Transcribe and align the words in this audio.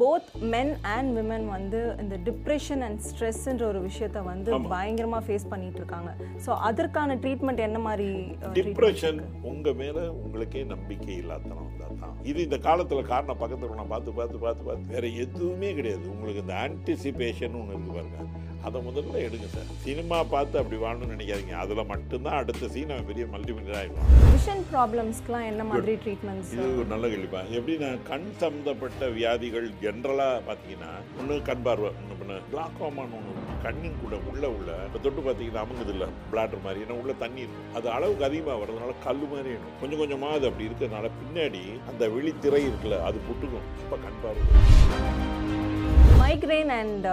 Both 0.00 0.30
men 0.52 0.72
and 0.94 1.10
women 1.18 1.46
வந்து 1.54 1.80
இந்த 2.02 2.14
depression 2.28 2.82
and 2.86 3.00
ஸ்ட்ரெஸ்ன்ற 3.08 3.64
ஒரு 3.72 3.80
விஷயத்த 3.88 4.22
வந்து 4.30 4.50
பயங்கரமா 4.72 5.20
ஃபேஸ் 5.26 5.46
பண்ணிட்டு 5.52 5.80
இருக்காங்க. 5.82 6.10
ஸோ 6.44 6.50
அதற்கான 6.68 7.16
ட்ரீட்மெண்ட் 7.24 7.62
என்ன 7.68 7.78
மாதிரி 7.88 8.08
டிப்ரெஷன் 8.58 9.20
உங்க 9.50 9.72
மேல 9.82 9.98
உங்களுக்கே 10.22 10.64
நம்பிக்கை 10.74 11.14
இல்லாதனம் 11.22 11.72
தான். 11.82 12.16
இது 12.30 12.38
இந்த 12.48 12.58
காலத்துல 12.68 13.04
காரணம் 13.12 13.40
பக்கத்துல 13.42 13.78
நான் 13.80 13.92
பார்த்து 13.94 14.18
பார்த்து 14.20 14.44
பார்த்து 14.46 14.66
பார்த்து 14.68 14.92
வேற 14.94 15.06
எதுவுமே 15.24 15.70
கிடையாது. 15.78 16.04
உங்களுக்கு 16.14 16.44
இந்த 16.46 16.56
ஆன்டிசிபேஷன் 16.66 17.58
ஒன்று 17.60 17.74
இருக்கு 17.76 17.96
பாருங்க. 17.98 18.20
அதை 18.66 18.78
முதல்ல 18.86 19.16
எடுங்க 19.26 19.48
சார். 19.54 19.68
சினிமா 19.86 20.18
பார்த்து 20.34 20.60
அப்படி 20.60 20.78
வாழணும்னு 20.84 21.14
நினைக்காதீங்க. 21.14 21.54
அதுல 21.64 21.82
மட்டும்தான் 21.92 22.38
அடுத்த 22.42 22.68
சீன் 22.74 22.92
அவன் 22.94 23.08
பெரிய 23.10 23.24
மல்டிமில்லியன் 23.34 23.78
ஆயிடுவான். 23.80 24.08
விஷன் 24.36 24.64
ப்ராப்ளம்ஸ்க்குலாம் 24.72 25.46
என்ன 25.50 25.64
மாதிரி 25.70 25.94
ட்ரீட்மெண்ட்ஸ் 26.04 26.52
இது 26.56 26.66
ஒரு 26.82 26.88
நல்ல 26.94 27.06
கேள்விப்பா. 27.12 27.42
எப்படின்னா 27.58 27.90
கண் 28.10 28.28
சம்பந்தப்பட்ட 28.42 29.08
வியாதிகள் 29.18 29.68
ஜென்ரலாக 29.84 30.42
பார்த்தீங்கன்னா 30.48 30.92
ஒன்று 31.20 31.36
கண் 31.50 31.64
பார்வை 31.68 31.90
ஒன்று 32.00 32.18
பண்ண 32.22 32.40
கிளாக்கோமான்னு 32.52 33.18
ஒன்று. 33.20 33.44
கண்ணின் 33.66 34.00
கூட 34.02 34.14
உள்ள 34.30 34.44
உள்ள 34.56 34.70
இப்போ 34.86 34.98
தொட்டு 35.04 35.20
பார்த்தீங்கன்னா 35.26 35.62
அமுங்குது 35.64 35.92
இல்லை 35.94 36.08
பிளாட்டர் 36.32 36.64
மாதிரி. 36.66 36.82
ஏன்னா 36.84 36.98
உள்ள 37.02 37.12
தண்ணி 37.22 37.40
இருக்கும் 37.44 37.72
அது 37.78 37.88
அளவுக்கு 37.96 38.28
அதிகமாக 38.28 38.58
வர்றதுனால 38.62 38.96
கல் 39.06 39.24
மாதிரி 39.32 39.50
வேணும் 39.54 39.78
கொஞ்சம் 39.82 40.02
கொஞ்சமாக 40.02 40.38
அது 40.38 40.48
அப்படி 40.50 40.68
இருக்கிறதுனால 40.68 41.10
பின்னாடி 41.20 41.64
அந்த 41.92 42.08
விழித்திரை 42.16 42.62
இருக்குல்ல 42.68 42.98
அது 43.10 43.26
புட்டுக்கும். 43.28 43.66
இப்போ 43.84 43.98
கண் 44.06 44.20
பார்வை. 44.24 44.44
மைக்ரைன் 46.26 46.70
அண்ட் 46.80 47.06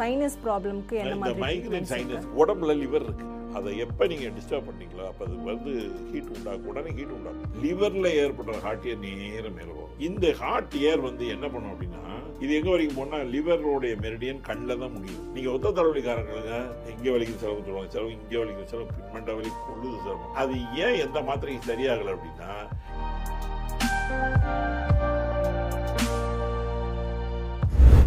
சைனஸ் 0.00 0.36
ப்ராப்ளம்க்கு 0.44 0.96
என்ன 1.04 1.14
மாதிரி 1.22 1.40
மைக்ரைன்? 1.46 1.88
சைனஸ் 1.94 2.28
உடம்புல 2.42 2.74
லிவர் 2.82 3.04
இருக்கு. 3.06 3.26
அதை 3.58 3.72
எப்போ 3.84 4.04
நீங்கள் 4.10 4.32
டிஸ்டர்ப் 4.36 4.68
பண்ணீங்களோ 4.68 5.02
அப்போ 5.08 5.22
அது 5.26 5.34
வந்து 5.50 5.72
ஹீட் 6.12 6.30
உண்டாகும் 6.36 6.68
உடனே 6.70 6.92
ஹீட் 6.96 7.12
உண்டாகும் 7.16 7.52
லிவரில் 7.64 8.08
ஏற்படுற 8.22 8.54
ஹார்ட் 8.64 8.86
ஏர் 8.92 9.02
நேரம் 9.04 9.56
மேலே 9.58 9.70
வரும். 9.74 9.92
இந்த 10.08 10.32
ஹார்ட் 10.40 10.74
ஏர் 10.88 11.02
வந்து 11.08 11.24
என்ன 11.34 11.46
பண்ணும் 11.52 11.72
அப்படின்னா 11.74 12.02
இது 12.44 12.50
எங்க 12.58 12.70
வரைக்கும் 12.74 12.98
போனா 13.00 13.18
லிவரோடைய 13.34 13.94
மெரிடியன் 14.04 14.40
கண்ணில் 14.48 14.80
தான் 14.82 14.94
முடியும். 14.96 15.22
நீங்க 15.34 15.48
ஒத்த 15.56 15.74
தலைவலிக்காரங்களுக்கு 15.78 16.58
இங்கே 16.94 17.12
வலிக்குது 17.16 17.42
செலவு 17.44 17.64
சொல்லுவாங்க. 17.66 17.92
செலவு 17.96 18.16
இங்கே 18.18 18.40
வலிக்குது 18.42 18.70
செலவு 18.72 18.88
பின்மண்ட 18.96 19.36
வலி 19.38 19.52
கொள்ளுது 19.68 19.98
செலவு 20.06 20.34
அது 20.42 20.56
ஏன் 20.86 21.00
எந்த 21.06 21.20
மாத்திரையும் 21.30 21.68
சரியாகலை 21.70 22.12
அப்படின்னா 22.16 22.50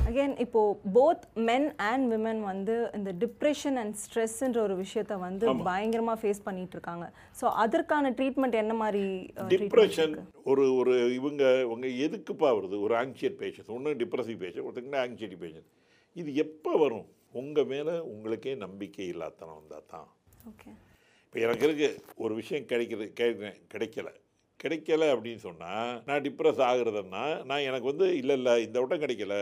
அகைன் 0.08 0.34
இப்போ 0.44 0.62
போத் 0.96 1.24
மென் 1.48 1.66
அண்ட் 1.90 2.06
விமன் 2.12 2.42
வந்து 2.50 2.76
இந்த 2.98 3.12
டிப்ரெஷன் 3.24 3.78
அண்ட் 3.82 3.96
ஸ்ட்ரெஸ்ன்ற 4.04 4.60
ஒரு 4.66 4.76
விஷயத்த 4.84 5.14
வந்து 5.26 5.46
பயங்கரமா 5.70 6.14
ஃபேஸ் 6.22 6.46
பண்ணிட்டு 6.48 6.76
இருக்காங்க 6.78 7.06
ஸோ 7.40 7.46
அதற்கான 7.64 8.12
ட்ரீட்மெண்ட் 8.20 8.58
என்ன 8.62 8.76
மாதிரி 8.84 9.04
டிப்ரெஷன்? 9.54 10.16
ஒரு 10.52 10.66
ஒரு 10.80 10.94
இவங்க 11.20 11.44
உங்க 11.74 11.88
எதுக்குப்பா 12.06 12.52
வருது? 12.60 12.78
ஒரு 12.86 12.96
ஆங்ஷியட் 13.02 13.38
பேஷண்ட் 13.42 13.74
ஒன்று 13.78 13.98
டிப்ரெசிவ் 14.04 14.40
பேஷண்ட் 14.44 14.68
ஒருத்தங்க 14.70 15.00
ஆங்ஷியட்டி 15.06 15.40
பேஷண்ட் 15.44 15.70
இது 16.16 16.30
எப்போ 16.46 16.72
வரும்? 16.84 17.08
உங்க 17.42 17.64
மேல 17.74 17.90
உங்களுக்கே 18.14 18.54
நம்பிக்கை 18.66 19.08
இல்லாதனம் 19.14 19.58
வந்தால் 19.60 19.90
தான். 19.94 20.08
ஓகே 20.52 20.70
இப்போ 21.26 21.40
எனக்கு 21.46 21.66
இருக்கு. 21.68 21.90
ஒரு 22.24 22.34
விஷயம் 22.42 22.70
கிடைக்கிறது 22.72 23.08
கிடைக்கல. 23.74 24.10
கிடைக்கல 24.62 25.08
அப்படின்னு 25.14 25.42
சொன்னால் 25.46 25.90
நான் 26.08 26.24
டிப்ரெஸ் 26.26 26.62
ஆகுறதுன்னா 26.68 27.24
நான் 27.50 27.66
எனக்கு 27.70 27.90
வந்து 27.92 28.06
இல்லை 28.22 28.36
இல்லை 28.40 28.54
இந்த 28.66 28.78
வட்டம் 28.82 29.02
கிடைக்கல. 29.04 29.36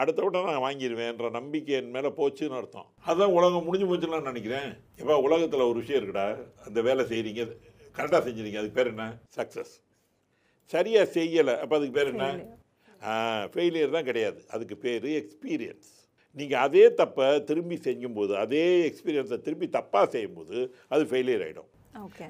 அடுத்த 0.00 0.22
வட்டம் 0.24 0.50
நான் 0.50 0.64
வாங்கிடுவேன்ற 0.66 1.30
நம்பிக்கை 1.38 1.74
என் 1.78 1.94
மேலே 1.96 2.10
போச்சுன்னு 2.18 2.58
அர்த்தம். 2.60 2.88
அதான் 3.10 3.34
உலகம் 3.38 3.66
முடிஞ்சு 3.68 3.88
போச்சுன்னு 3.90 4.16
நான் 4.16 4.30
நினைக்கிறேன். 4.32 4.70
இப்போ 5.00 5.16
உலகத்தில் 5.26 5.68
ஒரு 5.70 5.78
விஷயம் 5.82 6.00
இருக்குடா. 6.00 6.28
அந்த 6.66 6.78
வேலை 6.88 7.04
செய்கிறீங்க 7.12 7.44
கரெக்டாக 7.98 8.22
செஞ்சுறீங்க 8.28 8.60
அதுக்கு 8.60 8.78
பேர் 8.78 8.92
என்ன? 8.92 9.08
சக்ஸஸ் 9.38 9.74
சரியாக 10.72 11.06
செய்யலை. 11.18 11.56
அப்போ 11.62 11.76
அதுக்கு 11.78 11.98
பேர் 11.98 12.12
என்ன? 12.14 12.28
ஃபெயிலியர் 13.54 13.94
தான் 13.96 14.08
கிடையாது. 14.10 14.40
அதுக்கு 14.54 14.76
பேர் 14.84 15.06
எக்ஸ்பீரியன்ஸ் 15.20 15.90
நீங்கள் 16.38 16.62
அதே 16.66 16.84
தப்பை 17.00 17.26
திரும்பி 17.48 17.76
செய்யும்போது 17.86 18.32
அதே 18.44 18.64
எக்ஸ்பீரியன்ஸை 18.88 19.38
திரும்பி 19.46 19.66
தப்பாக 19.76 20.06
செய்யும்போது 20.14 20.56
அது 20.94 21.02
ஃபெயிலியர் 21.10 21.44
ஆகிடும் 21.46 21.70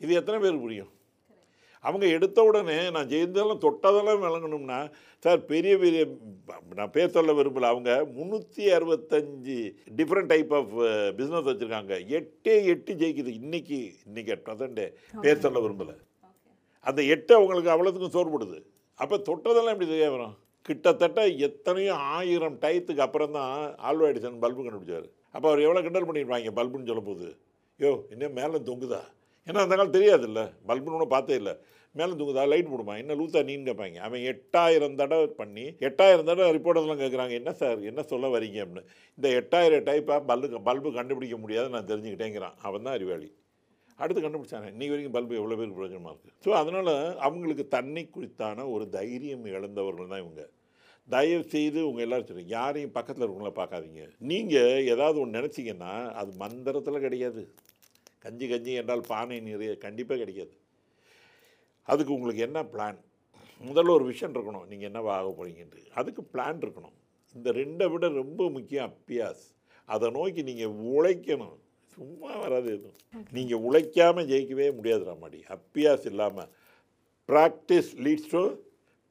இது 0.04 0.18
எத்தனை 0.20 0.38
பேர் 0.44 0.62
புரியும்? 0.64 0.90
அவங்க 1.88 2.06
எடுத்த 2.16 2.44
உடனே 2.48 2.76
நான் 2.96 3.10
ஜெயித்ததெல்லாம் 3.12 3.62
தொட்டதெல்லாம் 3.64 4.22
விளங்கணும்னா 4.26 4.78
சார் 5.24 5.40
பெரிய 5.50 5.74
பெரிய 5.82 6.02
நான் 6.78 6.94
பேர் 6.96 7.14
சொல்ல 7.16 7.32
விரும்பல. 7.38 7.68
அவங்க 7.72 7.90
முந்நூற்றி 8.16 8.64
அறுபத்தஞ்சு 8.76 9.58
டிஃப்ரெண்ட் 9.98 10.32
டைப் 10.32 10.52
ஆஃப் 10.58 10.74
பிஸ்னஸ் 11.18 11.48
வச்சுருக்காங்க. 11.50 11.96
எட்டே 12.18 12.54
எட்டு 12.74 12.94
ஜெயிக்குது. 13.02 13.32
இன்னைக்கு 13.42 13.78
இன்னைக்கு 14.08 14.32
அட் 14.36 14.48
பேர் 15.26 15.44
சொல்ல 15.46 15.60
விரும்பலை. 15.66 15.96
அந்த 16.88 17.00
எட்டு 17.14 17.32
அவங்களுக்கு 17.38 17.74
அவ்வளோத்துக்கும் 17.74 18.16
சோர்படுது 18.16 18.58
அப்போ 19.02 19.16
தொட்டதெல்லாம் 19.28 19.74
எப்படி 19.74 19.90
செய்ய 19.92 20.08
வரும்? 20.14 20.34
கிட்டத்தட்ட 20.66 21.20
எத்தனையோ 21.46 21.94
ஆயிரம் 22.16 22.58
டயத்துக்கு 22.62 23.02
அப்புறம் 23.06 23.34
தான் 23.36 23.54
ஆல்வா 23.88 24.08
எடிசன் 24.12 24.42
பல்பு 24.44 24.60
கண்டுபிடிச்சார். 24.64 25.08
அப்போ 25.34 25.46
அவர் 25.50 25.64
எவ்வளோ 25.64 25.82
கிண்டல் 25.86 26.06
பண்ணியிருப்பாங்க 26.08 26.52
பல்புன்னு 26.58 26.90
சொல்லும்போது? 26.90 27.26
யோ 27.82 27.90
இன்னும் 28.12 28.36
மேலே 28.38 28.58
தொங்குதா? 28.68 29.00
ஏன்னா 29.48 29.62
அந்த 29.64 29.74
காலம் 29.76 29.96
தெரியாதுல்ல. 29.96 30.42
பல்புன்னு 30.68 30.96
ஒன்றும் 30.98 31.14
பார்த்தே 31.14 31.36
இல்லை. 31.40 31.54
மேலே 31.94 32.12
தூங்குதா? 32.18 32.44
லைட் 32.52 32.70
போடுமா? 32.70 32.94
என்ன 33.02 33.14
லூத்தா 33.18 33.40
நீன்னு 33.48 33.68
கேட்பாங்க 33.68 33.98
அவன் 34.06 34.22
எட்டாயிரம் 34.30 34.96
தடவை 35.00 35.26
பண்ணி 35.40 35.64
எட்டாயிரம் 35.88 36.28
தடவை 36.30 36.48
ரிப்போர்ட்டெல்லாம் 36.56 37.02
கேட்குறாங்க 37.02 37.34
என்ன 37.40 37.50
சார் 37.60 37.80
என்ன 37.90 38.02
சொல்ல 38.12 38.28
வரீங்க 38.34 38.58
அப்படின்னு. 38.64 38.88
இந்த 39.18 39.28
எட்டாயிரம் 39.40 39.86
டைப்பாக 39.88 40.20
பல்பு 40.30 40.60
பல்பு 40.68 40.90
கண்டுபிடிக்க 40.98 41.36
முடியாது 41.44 41.68
நான் 41.74 41.88
தெரிஞ்சுக்கிட்டேங்கிறான். 41.90 42.56
அவன் 42.68 42.86
தான் 42.86 42.96
அறிவாளி. 42.98 43.28
அடுத்து 43.98 44.22
கண்டுபிடிச்சாங்க 44.22 44.68
இன்றைக்கி 44.74 44.92
வரைக்கும் 44.92 45.16
பல்பு 45.16 45.38
எவ்வளோ 45.40 45.56
பேருக்கு 45.58 45.78
பிரயோஜனமாக 45.78 46.12
இருக்குது 46.14 46.36
ஸோ 46.44 46.50
அதனால் 46.60 46.92
அவங்களுக்கு 47.26 47.64
தண்ணி 47.76 48.02
குறித்தான 48.14 48.66
ஒரு 48.74 48.84
தைரியம் 48.96 49.44
இழந்தவர்கள் 49.56 50.12
தான் 50.12 50.22
இவங்க. 50.24 50.44
தயவு 51.08 51.44
செய்து 51.54 51.80
உங்கள் 51.88 52.04
எல்லாரும் 52.04 52.28
சொல்லுங்க. 52.28 52.52
யாரையும் 52.58 52.94
பக்கத்தில் 52.96 53.24
இருக்கவங்கள 53.24 53.52
பார்க்காதீங்க. 53.60 54.02
நீங்கள் 54.30 54.86
ஏதாவது 54.92 55.18
ஒன்று 55.22 55.38
நினச்சிங்கன்னா 55.38 55.92
அது 56.20 56.30
மந்திரத்தில் 56.42 57.04
கிடையாது. 57.06 57.42
கஞ்சி 58.24 58.46
கஞ்சி 58.52 58.74
என்றால் 58.80 59.08
பானை 59.12 59.38
நிறைய 59.48 59.72
கண்டிப்பாக 59.86 60.20
கிடைக்காது. 60.22 60.54
அதுக்கு 61.88 62.14
உங்களுக்கு 62.16 62.46
என்ன 62.48 62.60
பிளான் 62.74 63.00
முதல்ல 63.68 63.94
ஒரு 63.98 64.04
விஷயம் 64.12 64.34
இருக்கணும். 64.34 64.66
நீங்கள் 64.70 64.88
என்னவா 64.90 65.10
ஆக 65.18 65.28
போகிறீங்கன்ட்டு 65.38 65.82
அதுக்கு 66.00 66.22
பிளான் 66.32 66.62
இருக்கணும். 66.64 66.96
இந்த 67.36 67.48
ரெண்டை 67.60 67.86
விட 67.92 68.08
ரொம்ப 68.22 68.42
முக்கியம் 68.56 68.86
அப்பியாஸ். 68.90 69.44
அதை 69.94 70.06
நோக்கி 70.16 70.42
நீங்கள் 70.48 70.74
உழைக்கணும். 70.94 71.56
சும்மா 71.96 72.30
வராது 72.42 72.68
எதுவும். 72.76 72.98
நீங்கள் 73.36 73.64
உழைக்காமல் 73.66 74.28
ஜெயிக்கவே 74.30 74.68
முடியாது 74.78 75.04
ராமாடி. 75.08 75.40
அப்பியாஸ் 75.56 76.06
இல்லாமல் 76.10 76.48
ப்ராக்டிஸ் 77.28 77.90
லீட்ஸ் 78.06 78.30
டு 78.34 78.42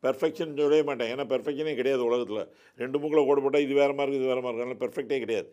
பெர்ஃபெக்ஷன் 0.03 0.57
சொல்லவே 0.57 0.81
மாட்டேன். 0.90 1.12
ஏன்னா 1.13 1.25
பெர்ஃபெக்ஷனே 1.34 1.74
கிடையாது 1.80 2.03
உலகத்தில். 2.09 2.41
ரெண்டு 2.81 3.00
மூக்கில் 3.01 3.28
கோடு 3.28 3.44
போட்டால் 3.44 3.66
இது 3.66 3.75
வேறு 3.81 3.94
மாதிரி 4.00 4.18
இது 4.19 4.28
வேறு 4.31 4.44
மாதிரி 4.45 4.62
அதனால் 4.62 4.81
பெர்ஃபெக்டே 4.84 5.19
கிடையாது. 5.24 5.50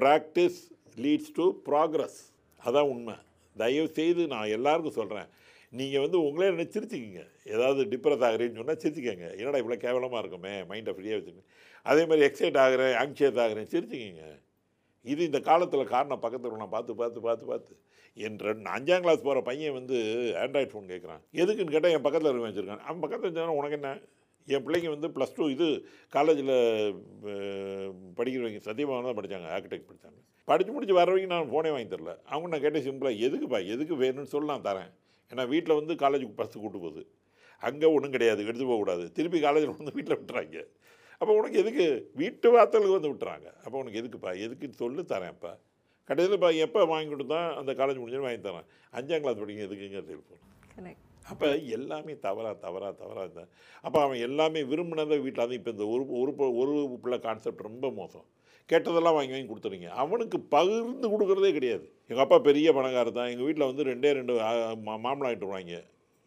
ப்ராக்டிஸ் 0.00 0.60
லீட்ஸ் 1.04 1.34
டு 1.38 1.46
ப்ராக்ரஸ் 1.68 2.18
அதான் 2.62 2.90
உண்மை. 2.94 3.16
தயவு 3.56 3.88
செய்து 3.98 4.22
நான் 4.34 4.54
எல்லாருக்கும் 4.56 4.98
சொல்கிறேன் 5.00 5.28
நீங்கள் 5.78 6.02
வந்து 6.04 6.18
உங்களே 6.26 6.48
என்ன 6.52 6.66
சிரிச்சுக்கிங்க. 6.74 7.22
ஏதாவது 7.54 7.80
டிப்ரெஸ் 7.92 8.24
ஆகுறேன்னு 8.28 8.58
சொன்னால் 8.60 8.80
சிரிச்சுக்கோங்க. 8.82 9.28
என்னடா 9.38 9.60
இவ்வளோ 9.62 9.78
கேவலமாக 9.84 10.20
இருக்குமே 10.22 10.52
மைண்டை 10.70 10.92
ஃப்ரீயாக 10.96 11.18
வச்சுக்கோங்க 11.18 11.46
அதே 11.90 12.02
மாதிரி 12.10 12.26
எக்ஸைட் 12.28 12.58
ஆகிறேன் 12.64 12.94
ஆங்ஷியஸ் 13.02 13.40
ஆகிறேன் 13.44 13.68
சிரிச்சுக்கிங்க. 13.72 14.24
இது 15.12 15.20
இந்த 15.30 15.40
காலத்தில் 15.48 15.92
காரணம். 15.94 16.22
பக்கத்தில் 16.24 16.62
நான் 16.62 16.74
பார்த்து 16.76 16.94
பார்த்து 17.00 17.20
பார்த்து 17.26 17.46
பார்த்து. 17.52 17.74
என் 18.26 18.38
ரெண்டு 18.48 18.70
அஞ்சாம் 18.76 19.02
கிளாஸ் 19.04 19.24
போகிற 19.26 19.40
பையன் 19.48 19.76
வந்து 19.78 19.96
ஆண்ட்ராய்ட் 20.42 20.72
ஃபோன் 20.72 20.92
கேட்குறான் 20.92 21.22
எதுக்குன்னு 21.42 21.74
கேட்டால் 21.74 21.94
என் 21.96 22.06
பக்கத்தில் 22.06 22.30
இருக்க 22.30 22.48
வச்சுருக்கான். 22.48 22.84
அவன் 22.86 23.02
பக்கத்தில் 23.04 23.28
இருந்தாலும் 23.28 23.58
உனக்கு 23.60 23.78
என்ன? 23.78 23.90
என் 24.48 24.64
பிள்ளைங்க 24.64 24.90
வந்து 24.94 25.08
ப்ளஸ் 25.16 25.36
டூ 25.36 25.44
இது 25.54 25.66
காலேஜில் 26.16 26.54
படிக்கிறவங்க 28.18 28.60
சத்தியமாக 28.68 29.06
தான் 29.06 29.18
படித்தாங்க 29.18 29.48
ஆர்கிடெக்ட் 29.56 29.88
படித்தாங்க 29.90 30.20
படித்து 30.48 30.72
முடிச்சு 30.74 30.94
வரவங்க 31.00 31.28
நான் 31.34 31.50
ஃபோனே 31.52 31.70
வாங்கி 31.74 31.90
தரல. 31.92 32.12
அவங்க 32.32 32.48
நான் 32.52 32.64
கேட்டேன் 32.64 32.86
சிம்பிளாக 32.86 33.22
எதுக்குப்பா 33.26 33.58
எதுக்கு 33.74 33.94
வேணும்னு 34.02 34.32
சொல்லி 34.34 34.48
நான் 34.52 34.66
தரேன். 34.68 34.90
ஏன்னா 35.30 35.44
வீட்டில் 35.52 35.78
வந்து 35.78 35.94
காலேஜுக்கு 36.02 36.38
பஸ்ஸு 36.40 36.56
கூட்டு 36.64 36.80
போகுது. 36.84 37.02
அங்கே 37.62 37.88
ஒன்றும் 37.94 38.14
கிடையாது 38.16 38.40
எடுத்து 38.48 38.66
போகக்கூடாது 38.70 39.04
திருப்பி 39.16 39.38
காலேஜில் 39.46 39.76
வந்து 39.78 39.96
வீட்டில் 39.98 40.18
விட்டுறாங்க. 40.20 40.58
அப்போ 41.20 41.32
உனக்கு 41.40 41.58
எதுக்கு? 41.62 41.86
வீட்டு 42.20 42.48
வார்த்தைகளுக்கு 42.56 42.98
வந்து 42.98 43.12
விட்டுறாங்க. 43.12 43.48
அப்போ 43.64 43.76
உனக்கு 43.82 44.00
எதுக்குப்பா 44.02 44.32
எதுக்குன்னு 44.46 44.80
சொல்லி 44.82 45.04
தரேன்ப்பா 45.14 45.52
கடைசியில் 46.08 46.38
இப்போ 46.38 46.50
எப்போ 46.66 46.80
வாங்கி 46.92 47.10
கொடுத்தா 47.14 47.40
அந்த 47.60 47.72
காலேஜ் 47.80 48.00
முடிஞ்சாலும் 48.02 48.28
வாங்கி 48.28 48.42
தரேன். 48.48 48.68
அஞ்சாம் 48.98 49.22
கிளாஸ் 49.24 49.42
படிக்க 49.42 49.68
எதுக்குங்க 49.68 50.02
டெலிஃபோன் 50.10 50.42
கரெக்ட் 50.76 51.05
அப்போ 51.30 51.46
எல்லாமே 51.76 52.12
தவறா 52.26 52.50
தவறா 52.64 52.88
தவறா 53.00 53.24
தான் 53.36 53.50
அப்போ 53.84 53.98
அவன் 54.04 54.20
எல்லாமே 54.26 54.60
விரும்பினதை 54.72 55.16
வீட்டில் 55.24 55.44
அது 55.44 55.58
இப்போ 55.58 55.70
இந்த 55.74 55.86
ஒரு 55.94 56.04
ஒரு 56.18 56.32
ஒரு 56.62 56.74
பிள்ளை 57.04 57.18
கான்செப்ட் 57.26 57.66
ரொம்ப 57.68 57.90
மோசம். 58.00 58.26
கேட்டதெல்லாம் 58.70 59.16
வாங்கி 59.16 59.34
வாங்கி 59.34 59.48
கொடுத்துருங்க 59.50 59.90
அவனுக்கு 60.02 60.38
பகிர்ந்து 60.54 61.06
கொடுக்குறதே 61.12 61.50
கிடையாது. 61.56 61.84
எங்கள் 62.10 62.24
அப்பா 62.24 62.38
பெரிய 62.48 62.72
பணக்காரர் 62.78 63.18
தான். 63.18 63.30
எங்கள் 63.32 63.46
வீட்டில் 63.48 63.68
வந்து 63.70 63.84
ரெண்டே 63.90 64.10
ரெண்டு 64.18 64.34
மாம்பழம் 64.88 65.28
ஆகிட்டு 65.28 65.46
வருவாங்க. 65.46 65.76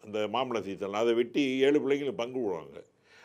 அந்த 0.04 0.20
மாம்பழ 0.36 0.60
சீசனில் 0.68 1.02
அதை 1.02 1.14
வெட்டி 1.20 1.44
ஏழு 1.68 1.78
பிள்ளைங்களுக்கு 1.84 2.22
பங்கு 2.22 2.40
விடுவாங்க 2.44 2.80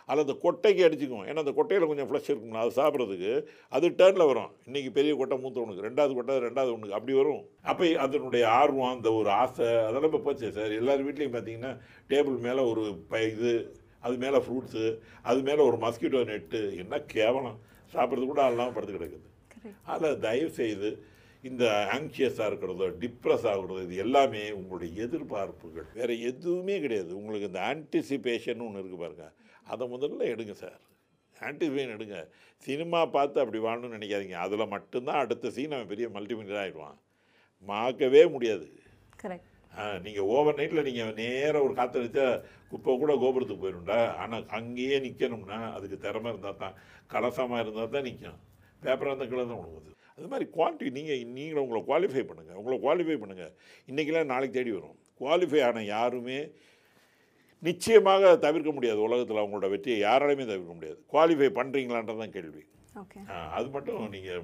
அதில் 0.09 0.25
அந்த 0.25 0.37
கொட்டைக்கு 0.45 0.83
அடிச்சுக்குவோம். 0.87 1.27
ஏன்னா 1.31 1.43
அந்த 1.45 1.55
கொட்டையில் 1.59 1.89
கொஞ்சம் 1.91 2.09
ஃப்ளஷ் 2.11 2.31
இருக்கும்ல 2.31 2.63
அது 2.65 2.73
சாப்பிட்றதுக்கு 2.81 3.33
அது 3.77 3.93
டேர்னில் 4.01 4.29
வரும். 4.31 4.51
இன்றைக்கி 4.69 4.91
பெரிய 4.99 5.13
கொட்டை 5.21 5.39
மூத்தவனுக்கு 5.45 5.87
ரெண்டாவது 5.89 6.15
கொட்டை 6.19 6.37
ரெண்டாவது 6.49 6.75
ஒன்றுக்கு 6.75 6.99
அப்படி 6.99 7.15
வரும். 7.21 7.43
அப்போ 7.71 7.87
அதனுடைய 8.07 8.45
ஆர்வம் 8.61 8.93
அந்த 8.97 9.11
ஒரு 9.21 9.33
ஆசை 9.43 9.69
அதெல்லாம் 9.87 10.11
இப்போ 10.11 10.23
போச்சு 10.27 10.53
சார். 10.59 10.75
எல்லார் 10.81 11.07
வீட்லேயும் 11.09 11.37
பார்த்தீங்கன்னா 11.37 11.73
டேபிள் 12.13 12.39
மேலே 12.49 12.65
ஒரு 12.73 12.85
ப 13.13 13.23
இது 13.33 13.55
அது 14.07 14.17
மேலே 14.25 14.39
ஃப்ரூட்ஸு 14.47 14.85
அது 15.31 15.41
மேலே 15.49 15.61
ஒரு 15.69 15.77
மஸ்கிட்டோ 15.85 16.23
நெட்டு 16.31 16.61
என்ன 16.83 16.95
கேவலம். 17.17 17.59
சாப்பிட்றது 17.95 18.27
கூட 18.31 18.43
இல்லாமல் 18.53 18.77
படுத்து 18.77 18.97
கிடக்குது. 18.97 19.29
அதில் 19.93 20.23
தயவு 20.25 20.51
செய்து 20.61 20.89
இந்த 21.49 21.65
ஆங்ஷியஸாக 21.95 22.49
இருக்கிறதோ 22.51 22.87
டிப்ரெஸ் 23.01 23.47
ஆகுறதோ 23.53 23.79
இது 23.87 23.97
எல்லாமே 24.05 24.43
உங்களுடைய 24.59 24.91
எதிர்பார்ப்புகள். 25.05 25.89
வேறு 25.99 26.15
எதுவுமே 26.31 26.77
கிடையாது. 26.85 27.11
உங்களுக்கு 27.21 27.49
இந்த 27.51 27.63
ஆன்டிசிபேஷன் 27.73 28.65
ஒன்று 28.67 28.81
இருக்குது 28.83 29.03
பாருங்க. 29.05 29.27
அதை 29.73 29.85
முதல்ல 29.95 30.29
எடுங்க 30.35 30.55
சார். 30.63 30.81
ஆன்டிசிபேஷன் 31.37 31.95
எடுங்க. 31.97 32.19
சினிமா 32.67 33.01
பார்த்து 33.17 33.43
அப்படி 33.43 33.59
வாழணும்னு 33.67 33.97
நினைக்காதீங்க. 33.99 34.37
அதில் 34.45 34.73
மட்டும்தான் 34.75 35.23
அடுத்த 35.23 35.51
சீன் 35.57 35.77
அவன் 35.77 35.91
பெரிய 35.93 36.07
மல்டிமீடியர் 36.17 36.63
ஆகிடுவான் 36.63 36.99
மாக்கவே 37.69 38.23
முடியாது. 38.37 38.67
நீங்கள் 40.05 40.29
ஓவர் 40.35 40.59
நைட்டில் 40.59 40.87
நீங்கள் 40.89 41.15
நேராக 41.21 41.65
ஒரு 41.67 41.75
காற்றடிச்சா 41.79 42.27
குப்பை 42.71 42.93
கூட 43.03 43.13
கோபுரத்துக்கு 43.23 43.63
போயிடும்டா 43.65 43.99
ஆனால் 44.23 44.45
அங்கேயே 44.59 44.97
நிற்கணும்னா 45.07 45.59
அதுக்கு 45.77 45.97
திறமை 46.05 46.31
இருந்தால் 46.33 46.61
தான் 46.63 46.77
கலசமாக 47.13 47.63
இருந்தால் 47.65 47.91
தான் 47.95 48.07
நிற்கும் 48.09 48.39
பேப்பராக 48.83 49.11
இருந்தால் 49.11 49.31
கீழே 49.31 49.45
தான் 49.45 49.63
உழுவுது 49.63 49.91
அது 50.17 50.29
மாதிரி 50.33 50.47
குவாலிட்டி 50.57 50.93
நீங்கள் 50.99 51.25
நீங்களும் 51.39 51.65
உங்களை 51.65 51.81
குவாலிஃபை 51.89 52.25
பண்ணுங்கள் 52.29 52.59
உங்களை 52.61 52.77
குவாலிஃபை 52.85 53.17
பண்ணுங்கள் 53.23 53.53
இன்றைக்கெல்லாம் 53.91 54.31
நாளைக்கு 54.33 54.57
தேடி 54.59 54.73
வரும். 54.77 54.99
குவாலிஃபை 55.21 55.61
ஆன 55.69 55.85
யாருமே 55.95 56.39
நிச்சயமாக 57.67 58.33
தவிர்க்க 58.45 58.71
முடியாது 58.77 59.01
உலகத்தில் 59.09 59.41
அவங்களோட 59.43 59.69
வெற்றியை 59.75 59.99
யாராலையுமே 60.07 60.47
தவிர்க்க 60.51 60.75
முடியாது. 60.79 60.99
குவாலிஃபை 61.13 61.51
பண்ணுறீங்களான்றது 61.59 62.23
தான் 62.23 62.37
கேள்வி. 62.37 62.63
அது 63.59 63.69
மட்டும் 63.77 64.03
நீங்கள் 64.15 64.43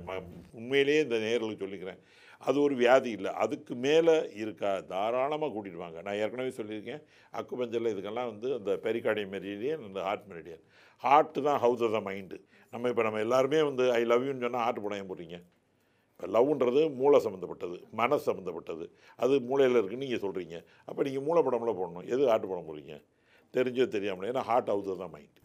உண்மையிலேயே 0.60 1.02
இந்த 1.06 1.16
நேர்களுக்கு 1.24 1.64
சொல்லிக்கிறேன். 1.64 2.00
அது 2.48 2.56
ஒரு 2.66 2.74
வியாதி 2.82 3.10
இல்லை. 3.16 3.30
அதுக்கு 3.44 3.72
மேலே 3.86 4.14
இருக்கா 4.42 4.70
தாராளமாக 4.92 5.50
கூட்டிட்டு 5.54 5.82
வாங்க. 5.84 5.98
நான் 6.06 6.18
ஏற்கனவே 6.22 6.52
சொல்லியிருக்கேன். 6.60 7.02
அக்குபஞ்சரில் 7.40 7.92
இதுக்கெல்லாம் 7.92 8.30
வந்து 8.32 8.48
அந்த 8.58 8.72
பெரிகார்டிய 8.86 9.28
மெரிடியன் 9.36 9.84
அந்த 9.88 10.00
ஹார்ட் 10.08 10.26
மெரிடியன் 10.32 10.62
ஹார்ட் 11.02 11.38
தான் 11.48 11.60
ஹவுஸ் 11.64 11.82
ஆஃப் 11.86 11.94
த 11.96 12.00
மைண்டு 12.08 12.38
நம்ம 12.72 12.88
இப்போ 12.92 13.02
நம்ம 13.06 13.20
எல்லாருமே 13.26 13.60
வந்து 13.70 13.84
ஐ 13.98 14.02
லவ் 14.12 14.26
யூன்னு 14.26 14.46
சொன்னால் 14.46 14.64
ஹார்ட் 14.66 14.84
படம் 14.84 15.10
போடுறீங்க. 15.12 15.38
இப்போ 16.20 16.30
லவ்ன்றது 16.36 16.80
மூளை 17.00 17.18
சம்மந்தப்பட்டது 17.24 17.76
மனசு 18.00 18.24
சம்மந்தப்பட்டது. 18.28 18.86
அது 19.22 19.34
மூளையில் 19.50 19.78
இருக்குன்னு 19.78 20.04
நீங்கள் 20.06 20.22
சொல்கிறீங்க 20.24 20.56
அப்போ 20.88 21.00
நீங்கள் 21.06 21.24
மூளை 21.28 21.40
படம்ல 21.46 21.72
போடணும். 21.78 22.06
எது 22.14 22.22
ஹார்ட் 22.30 22.46
படம் 22.50 22.66
போடுறீங்க? 22.66 22.96
தெரிஞ்சோ 23.54 23.84
தெரியாமலே 23.94 24.28
ஏன்னா 24.32 24.42
heart 24.48 24.68
house 24.72 24.90
of 24.92 25.00
the 25.02 25.06
mind 25.14 25.38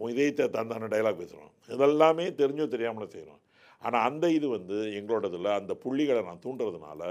உன் 0.00 0.12
இதயத்தை 0.14 0.44
தந்தான 0.56 0.90
டைலாக் 0.94 1.20
பேசுகிறோம் 1.22 1.52
இதெல்லாமே 1.74 2.26
தெரிஞ்சோ 2.40 2.66
தெரியாமலும் 2.74 3.14
செய்கிறோம் 3.14 3.40
ஆனால் 3.86 4.04
அந்த 4.08 4.24
இது 4.36 4.46
வந்து 4.56 4.76
எங்களோடதில் 4.98 5.50
அந்த 5.58 5.72
புள்ளிகளை 5.84 6.20
நான் 6.28 6.44
தூண்டுறதுனால 6.46 7.02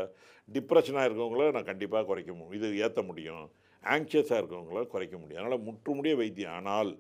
டிப்ரெஷனாக 0.56 1.08
இருக்கவங்கள 1.08 1.50
நான் 1.58 1.70
கண்டிப்பாக 1.72 2.06
குறைக்க 2.10 2.32
முடியும். 2.34 2.56
இது 2.60 2.82
ஏற்ற 2.86 3.02
முடியும். 3.10 3.46
ஆங்ஷியஸாக 3.84 4.42
இருக்கவங்கள 4.42 4.82
குறைக்க 4.94 5.16
முடியும். 5.22 5.42
அதனால் 5.42 5.66
முற்றுமுடிய 5.68 6.16
வைத்தியம் 6.24 6.56
ஆனால் 6.60 6.92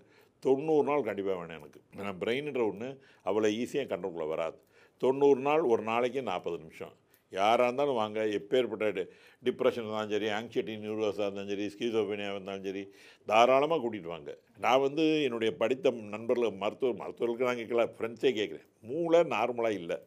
தொண்ணூறு 0.46 0.86
நாள் 0.90 1.08
கண்டிப்பாக 1.10 1.38
வேணும் 1.40 1.60
எனக்கு. 1.62 1.80
ஏன்னா 2.00 2.14
பிரெயின்ன்ற 2.24 2.64
ஒன்று 2.72 2.90
அவ்வளோ 3.30 3.50
ஈஸியாக 3.62 3.90
கண்ட்ரோலுக்குள்ள 3.92 4.28
வராது. 4.36 4.58
தொண்ணூறு 5.04 5.42
நாள் 5.48 5.64
ஒரு 5.74 5.84
நாளைக்கு 5.92 6.22
நாற்பது 6.32 6.58
நிமிஷம். 6.64 6.96
யாராக 7.32 7.68
இருந்தாலும் 7.68 8.00
வாங்க 8.02 8.20
எப்பேற்பட்ட 8.38 9.04
டிப்ரெஷன் 9.46 9.86
இருந்தாலும் 9.86 10.14
சரி 10.16 10.28
ஆங்ஸைட்டி 10.36 10.76
நியூரோஸாக 10.84 11.26
இருந்தாலும் 11.26 11.52
சரி 11.54 11.66
ஸ்கீசோபேனியாக 11.74 12.36
இருந்தாலும் 12.36 12.68
சரி 12.68 12.84
தாராளமாக 13.28 13.80
கூட்டிகிட்டு 13.84 14.14
வாங்க. 14.14 14.32
நான் 14.66 14.84
வந்து 14.86 15.06
என்னுடைய 15.28 15.52
படித்த 15.62 15.92
நண்பர்கள் 16.14 16.60
மருத்துவர் 16.64 17.02
மருத்துவர்களுக்கு 17.02 17.48
நான் 17.50 17.60
கேட்கல 17.62 17.86
ஃப்ரெண்ட்ஸே 17.98 18.32
கேட்குறேன் 18.40 18.70
மூளை 18.92 19.22
நார்மலாக 19.36 19.80
இல்லை. 19.82 19.98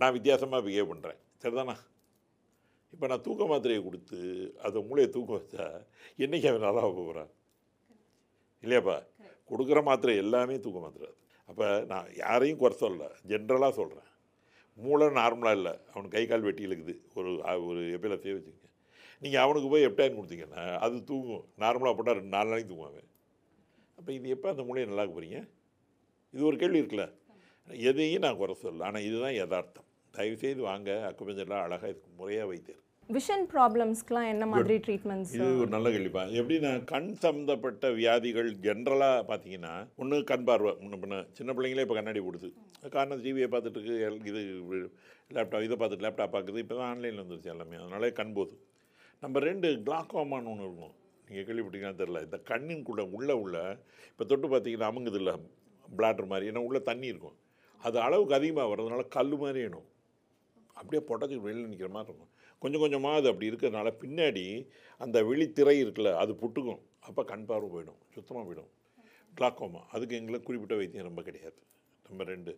நான் 0.00 0.16
வித்தியாசமாக 0.16 0.64
பிஹேவ் 0.66 0.90
பண்ணுறேன் 0.92 1.20
சரிதானா? 1.42 1.76
இப்போ 2.94 3.06
நான் 3.10 3.24
தூக்க 3.26 3.44
மாத்திரையை 3.50 3.80
கொடுத்து 3.84 4.18
அதை 4.66 4.78
மூளையை 4.88 5.08
தூக்க 5.14 5.30
வச்சா 5.38 5.64
என்றைக்கு 6.24 6.50
அவன் 6.50 6.66
நல்லா 6.66 6.82
போகிறான் 6.98 7.30
இல்லையாப்பா? 8.64 8.96
கொடுக்குற 9.50 9.80
மாத்திரை 9.88 10.14
எல்லாமே 10.24 10.54
தூக்க 10.64 10.78
மாத்திரை 10.84 11.08
அப்போ 11.50 11.66
நான் 11.90 12.06
யாரையும் 12.24 12.60
குறை 12.62 12.76
சொல்ல 12.84 13.08
ஜென்ரலாக 13.32 13.72
சொல்கிறேன் 13.80 14.10
மூளை 14.78 15.06
நார்மலாக 15.18 15.58
இல்லை. 15.58 15.72
அவன் 15.92 16.08
கை 16.14 16.22
கால் 16.30 16.46
வெட்டி 16.46 16.62
இழுக்குது. 16.66 16.94
ஒரு 17.18 17.30
ஒரு 17.68 17.82
எப்பியில் 17.96 18.14
வச்சுக்கோங்க. 18.14 18.70
நீங்கள் 19.22 19.42
அவனுக்கு 19.44 19.68
போய் 19.72 19.86
எப்டைன் 19.88 20.16
கொடுத்தீங்கன்னா 20.18 20.64
அது 20.84 20.96
தூங்கும். 21.10 21.44
நார்மலாக 21.64 21.94
போட்டால் 21.98 22.18
ரெண்டு 22.18 22.34
நாலு 22.36 22.50
நாளைக்கு 22.50 22.70
தூங்குவாங்க 22.72 23.00
அப்போ 23.98 24.10
இது 24.16 24.32
எப்போ 24.34 24.48
அந்த 24.52 24.62
மூளையை 24.68 24.86
நல்லா 24.90 25.04
போகிறீங்க 25.12 25.38
இது 26.34 26.42
ஒரு 26.48 26.56
கேள்வி 26.62 26.80
இருக்குல்ல. 26.82 27.06
எதையும் 27.88 28.24
நான் 28.24 28.40
குறை 28.40 28.54
சொல்லல. 28.64 28.88
ஆனால் 28.88 29.06
இதுதான் 29.08 29.38
யதார்த்தம். 29.42 29.88
தயவுசெய்து 30.14 30.62
வாங்க. 30.70 30.90
அக்குபஞ்சர்லாம் 31.10 31.64
அழகாக 31.66 31.92
இதுக்கு 31.92 32.10
முறையாக 32.20 32.50
வைத்தார் 32.50 32.82
விஷன் 33.14 33.44
ப்ராப்ளம்ஸ்க்குலாம் 33.52 34.28
என்ன 34.30 34.44
மாதிரி 34.52 34.76
ட்ரீட்மெண்ட்ஸ் 34.84 35.32
இது 35.34 35.48
ஒரு 35.62 35.70
நல்ல 35.74 35.88
கேள்விப்பா. 35.94 36.22
எப்படின்னா 36.38 36.72
கண் 36.92 37.10
சம்மந்தப்பட்ட 37.24 37.90
வியாதிகள் 37.98 38.48
ஜென்ரலாக 38.64 39.20
பார்த்தீங்கன்னா 39.28 39.74
ஒன்று 40.02 40.16
கண் 40.30 40.46
பார்வை 40.48 40.72
முன்ன 40.80 40.98
பின்ன 41.02 41.18
சின்ன 41.38 41.52
பிள்ளைங்களே 41.56 41.84
இப்போ 41.86 41.96
கண்ணாடி 41.98 42.20
போடுது. 42.26 42.48
காரணம் 42.96 43.22
டிவியை 43.26 43.48
பார்த்துட்டு 43.52 43.80
இருக்கு 43.80 44.26
இது 44.30 44.42
லேப்டாப் 45.36 45.66
இதை 45.66 45.76
பார்த்துட்டு 45.78 46.06
லேப்டாப் 46.06 46.34
பார்க்குறது 46.34 46.64
இப்போ 46.64 46.76
தான் 46.80 46.90
ஆன்லைனில் 46.92 47.22
வந்துருச்சு 47.24 47.52
எல்லாமே. 47.54 47.78
அதனாலே 47.82 48.10
கண் 48.20 48.34
போகுது. 48.38 48.56
நம்பர் 49.22 49.48
ரெண்டு 49.50 49.68
கிளாக்கோமான்னு 49.86 50.52
ஒன்று 50.54 50.66
இருக்கும். 50.68 50.94
நீங்கள் 51.28 51.46
கேள்விப்பட்டீங்கன்னா 51.48 52.00
தெரில 52.02 52.22
இந்த 52.28 52.38
கண்ணின்குள்ளே 52.52 53.04
உள்ள 53.18 53.30
உள்ள 53.42 53.56
இப்போ 54.12 54.26
தொட்டு 54.32 54.48
பார்த்தீங்கன்னா 54.54 54.88
அமுங்குது 54.92 55.20
இல்லை 55.22 55.34
பிளாட்டர் 55.98 56.32
மாதிரி 56.32 56.50
ஏன்னா 56.52 56.62
உள்ள 56.68 56.78
தண்ணி 56.90 57.06
இருக்கும். 57.12 57.36
அது 57.86 57.96
அளவுக்கு 58.06 58.36
அதிகமாக 58.40 58.70
வர்றதுனால 58.72 59.04
கல் 59.16 59.34
மாதிரி 59.42 59.60
வேணும் 59.64 59.88
அப்படியே 60.80 61.02
பொட்டச்சுக்கு 61.08 61.46
வெளியில் 61.48 61.70
நிற்கிற 61.72 61.90
மாதிரி 61.96 62.10
இருக்கும். 62.12 62.32
கொஞ்சம் 62.62 62.82
கொஞ்சமாக 62.84 63.20
அது 63.20 63.28
அப்படி 63.30 63.48
இருக்கிறதுனால 63.50 63.88
பின்னாடி 64.02 64.44
அந்த 65.04 65.16
விழித்திரை 65.28 65.76
இருக்குல்ல 65.82 66.12
அது 66.22 66.32
புட்டுக்கும். 66.42 66.82
அப்போ 67.08 67.22
கண் 67.32 67.46
பார்வை 67.50 67.68
போயிடும் 67.74 68.00
சுத்தமாக 68.14 68.44
போயிடும். 68.48 68.70
கிளாக்கோமா. 69.38 69.82
அதுக்கு 69.94 70.18
எங்களுக்கு 70.20 70.48
குறிப்பிட்ட 70.48 70.76
வைத்தியம் 70.80 71.08
ரொம்ப 71.10 71.22
கிடையாது. 71.28 71.58
நம்பர் 72.08 72.30
ரெண்டு. 72.34 72.52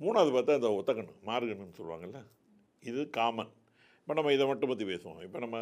மூணாவது 0.00 0.30
பார்த்தா 0.34 0.58
இந்த 0.58 0.70
ஒத்தக்கண் 0.78 1.10
மார்கண்ணுன்னு 1.30 1.78
சொல்லுவாங்கல்ல. 1.78 2.20
இது 2.90 3.00
காமன் 3.18 3.50
இப்போ 4.00 4.14
நம்ம 4.18 4.32
இதை 4.36 4.44
மட்டும் 4.50 4.70
பற்றி 4.70 4.84
பேசுவோம். 4.90 5.18
இப்போ 5.26 5.38
நம்ம 5.44 5.58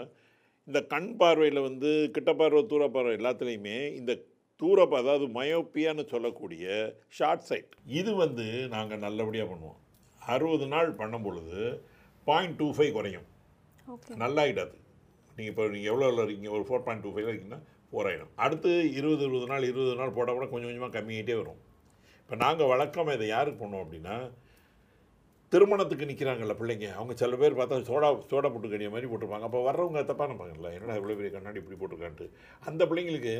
இந்த 0.69 0.81
கண் 0.93 1.09
பார்வையில் 1.21 1.67
வந்து 1.69 1.91
கிட்ட 2.17 2.31
பார்வை 2.41 2.61
தூர 2.73 2.83
பார்வை 2.95 3.13
எல்லாத்துலேயுமே 3.19 3.77
இந்த 4.01 4.13
தூரப்ப 4.61 4.95
அதாவது 5.03 5.27
மயோப்பியான்னு 5.39 6.05
சொல்லக்கூடிய 6.13 6.65
ஷார்ட் 7.17 7.45
சைட் 7.49 7.75
இது 8.01 8.13
வந்து 8.23 8.47
நாங்கள் 8.75 9.03
நல்லபடியாக 9.07 9.49
பண்ணுவோம். 9.51 9.81
அறுபது 10.23 10.67
நாள் 10.75 10.91
பண்ணும் 11.01 11.27
பொழுது 11.27 11.59
பாயிண்ட் 12.27 12.57
டூ 12.61 12.69
ஃபைவ் 12.77 12.93
குறையும். 12.97 13.27
நல்லாயிடாது 14.23 14.77
நீங்கள் 15.37 15.53
இப்போ 15.53 15.65
நீங்கள் 15.75 15.91
எவ்வளோ 15.93 16.25
இருக்கீங்க? 16.27 16.51
ஒரு 16.57 16.65
ஃபோர் 16.69 16.85
பாயிண்ட் 16.87 17.05
டூ 17.07 17.13
ஃபைவ் 17.15 17.29
இருக்கீங்கன்னா 17.31 17.63
ஃபோர் 17.91 18.09
ஆகிடும் 18.11 18.33
அடுத்து 18.45 18.71
இருபது 18.99 19.23
இருபது 19.27 19.47
நாள் 19.53 19.67
இருபது 19.71 19.95
நாள் 20.01 20.17
போட 20.17 20.29
கூட 20.37 20.47
கொஞ்சம் 20.53 20.69
கொஞ்சமாக 20.71 20.93
கம்மியாகிட்டே 20.97 21.37
வரும். 21.41 21.61
இப்போ 22.23 22.37
நாங்கள் 22.45 22.71
வழக்கமாக 22.73 23.17
இதை 23.19 23.27
யாருக்கு 23.37 23.61
பண்ணோம் 23.63 23.85
அப்படின்னா 23.85 24.17
திருமணத்துக்கு 25.53 26.09
நிற்கிறாங்கல்ல 26.09 26.55
பிள்ளைங்க. 26.61 26.89
அவங்க 26.99 27.13
சில 27.21 27.37
பேர் 27.43 27.59
பார்த்தா 27.59 27.77
சோடா 27.91 28.09
சோடா 28.31 28.49
போட்டு 28.55 28.73
கடிய 28.73 28.89
மாதிரி 28.95 29.09
போட்டிருப்பாங்க. 29.11 29.47
அப்போ 29.49 29.61
வர்றவங்க 29.69 30.01
தப்பாக 30.11 30.27
நினைப்பாங்கல்ல? 30.29 30.71
என்னடா 30.77 30.97
இவ்வளோ 30.99 31.17
பெரிய 31.21 31.33
கண்ணாடி 31.37 31.61
இப்படி 31.63 31.79
போட்டிருக்கான்ட்டு. 31.81 32.27
அந்த 32.69 32.83
பிள்ளைங்களுக்கு 32.91 33.35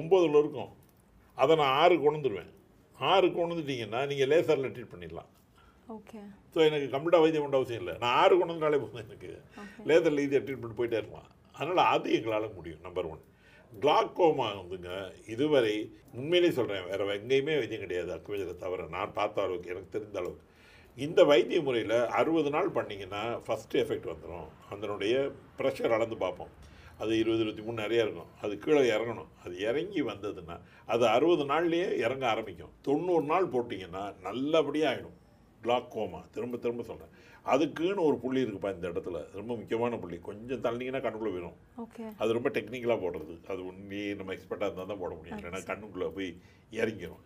ஒம்பதுல 0.00 0.42
இருக்கும். 0.44 0.70
அதை 1.42 1.52
நான் 1.60 1.76
ஆறு 1.82 1.94
கொண்டு 2.00 2.18
வந்துடுவேன் 2.18 2.50
ஆறு 2.98 3.28
கொண்டு 3.32 3.62
நீங்கள் 4.12 4.30
லேசரில் 4.32 4.72
ட்ரீட் 4.74 4.92
பண்ணிடலாம். 4.94 5.30
ஓகே 5.96 6.20
ஸோ 6.54 6.58
எனக்கு 6.68 6.86
கம்ப்ளீட்டாக 6.92 7.22
வைத்தியம் 7.22 7.44
பண்ண 7.44 7.58
அவசியம் 7.60 7.82
இல்லை. 7.82 7.94
நான் 8.02 8.16
ஆறு 8.22 8.34
கொண்டு 8.38 8.54
வந்தாலே 8.54 8.80
போதும் 8.82 9.02
எனக்கு. 9.04 9.30
லேசரில் 9.88 10.22
ஈஸியாக 10.24 10.42
ட்ரீட்மெண்ட் 10.46 10.78
போயிட்டே 10.80 10.98
இருக்கலாம். 11.00 11.28
அதனால் 11.56 11.90
அது 11.94 12.08
எங்களால் 12.18 12.54
முடியும் 12.58 12.84
நம்பர் 12.86 13.08
ஒன் 13.12 13.24
கிளாக்கோமா 13.72 14.46
வந்துங்க 14.60 14.92
இதுவரை 15.34 15.74
உண்மையிலே 16.20 16.50
சொல்கிறேன் 16.58 16.86
வேறு 16.90 17.04
எங்கேயுமே 17.18 17.56
வைத்தியம் 17.60 17.84
கிடையாது 17.84 18.10
அக்குவேஜரை 18.14 18.54
தவிர. 18.62 18.86
நான் 18.96 19.16
பார்த்த 19.18 19.44
அளவுக்கு 19.44 19.72
எனக்கு 19.74 19.94
தெரிந்த 19.96 20.18
அளவுக்கு. 20.22 20.46
இந்த 21.04 21.20
வைத்திய 21.30 21.58
முறையில் 21.66 21.96
அறுபது 22.20 22.50
நாள் 22.54 22.74
பண்ணிங்கன்னா 22.78 23.22
ஃபஸ்ட் 23.44 23.76
எஃபெக்ட் 23.82 24.10
வந்துடும் 24.12 24.48
அதனுடைய 24.72 25.14
ப்ரெஷர் 25.58 25.94
அளந்து 25.96 26.16
பார்ப்போம். 26.24 26.50
அது 27.02 27.12
இருபது 27.20 27.42
இருபத்தி 27.42 27.62
மூணு 27.66 27.78
நிறையா 27.84 28.02
இருக்கும். 28.06 28.32
அது 28.44 28.54
கீழே 28.64 28.80
இறங்கணும். 28.94 29.30
அது 29.44 29.54
இறங்கி 29.68 30.02
வந்ததுன்னா 30.10 30.56
அது 30.94 31.04
அறுபது 31.16 31.44
நாள்லேயே 31.52 31.86
இறங்க 32.06 32.24
ஆரம்பிக்கும். 32.32 32.74
தொண்ணூறு 32.88 33.26
நாள் 33.32 33.52
போட்டிங்கன்னா 33.54 34.04
நல்லபடியாக 34.28 34.90
ஆகிடும் 34.92 35.16
கிளாக்கோமா 35.64 36.20
திரும்ப 36.36 36.58
திரும்ப 36.64 36.84
சொல்கிறேன் 36.90 37.14
அதுக்குன்னு 37.52 38.02
ஒரு 38.06 38.16
புள்ளி 38.22 38.40
இருக்குப்பா 38.44 38.70
இந்த 38.74 38.86
இடத்துல. 38.92 39.18
ரொம்ப 39.36 39.52
முக்கியமான 39.58 39.96
புள்ளி. 40.00 40.16
கொஞ்சம் 40.26 40.62
தள்ளிங்கன்னா 40.64 41.00
கண்ணுக்குள்ளே 41.04 41.32
போயிடும் 41.34 41.56
ஓகே. 41.84 42.04
அது 42.22 42.36
ரொம்ப 42.36 42.48
டெக்னிக்கலாக 42.56 42.98
போடுறது. 43.04 43.34
அது 43.52 43.60
ஒன்றே 43.70 44.02
நம்ம 44.18 44.34
எக்ஸ்பர்ட்டாக 44.36 44.68
இருந்தால் 44.68 44.90
தான் 44.90 45.00
போட 45.02 45.12
முடியும். 45.18 45.38
இல்லைன்னா 45.38 45.60
கண்ணுக்குள்ளே 45.70 46.08
போய் 46.16 46.30
இறங்கிடும் 46.80 47.22